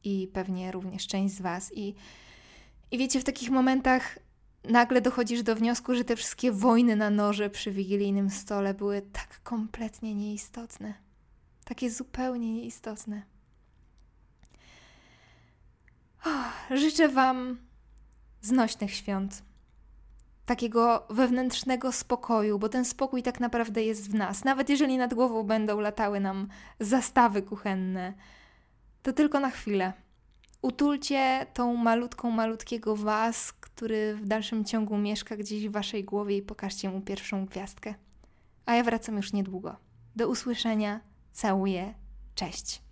i 0.03 0.27
pewnie 0.33 0.71
również 0.71 1.07
część 1.07 1.35
z 1.35 1.41
Was. 1.41 1.71
I, 1.75 1.95
I 2.91 2.97
wiecie, 2.97 3.19
w 3.19 3.23
takich 3.23 3.49
momentach 3.49 4.17
nagle 4.69 5.01
dochodzisz 5.01 5.43
do 5.43 5.55
wniosku, 5.55 5.95
że 5.95 6.03
te 6.03 6.15
wszystkie 6.15 6.51
wojny 6.51 6.95
na 6.95 7.09
noże 7.09 7.49
przy 7.49 7.71
wigilijnym 7.71 8.29
stole 8.29 8.73
były 8.73 9.01
tak 9.01 9.43
kompletnie 9.43 10.15
nieistotne. 10.15 10.93
Takie 11.65 11.91
zupełnie 11.91 12.53
nieistotne. 12.53 13.21
Oh, 16.25 16.49
życzę 16.71 17.09
Wam 17.09 17.57
znośnych 18.41 18.93
świąt. 18.93 19.43
Takiego 20.45 21.07
wewnętrznego 21.09 21.91
spokoju, 21.91 22.59
bo 22.59 22.69
ten 22.69 22.85
spokój 22.85 23.23
tak 23.23 23.39
naprawdę 23.39 23.83
jest 23.83 24.11
w 24.11 24.13
nas. 24.13 24.43
Nawet 24.43 24.69
jeżeli 24.69 24.97
nad 24.97 25.13
głową 25.13 25.43
będą 25.43 25.79
latały 25.79 26.19
nam 26.19 26.47
zastawy 26.79 27.41
kuchenne, 27.41 28.13
to 29.03 29.13
tylko 29.13 29.39
na 29.39 29.49
chwilę. 29.49 29.93
Utulcie 30.63 31.45
tą 31.53 31.75
malutką, 31.75 32.31
malutkiego 32.31 32.95
Was, 32.95 33.53
który 33.53 34.15
w 34.15 34.25
dalszym 34.25 34.65
ciągu 34.65 34.97
mieszka 34.97 35.37
gdzieś 35.37 35.67
w 35.67 35.71
Waszej 35.71 36.03
głowie 36.03 36.37
i 36.37 36.41
pokażcie 36.41 36.89
mu 36.89 37.01
pierwszą 37.01 37.45
gwiazdkę. 37.45 37.95
A 38.65 38.75
ja 38.75 38.83
wracam 38.83 39.17
już 39.17 39.33
niedługo. 39.33 39.75
Do 40.15 40.29
usłyszenia. 40.29 41.01
Całuję. 41.31 41.93
Cześć. 42.35 42.82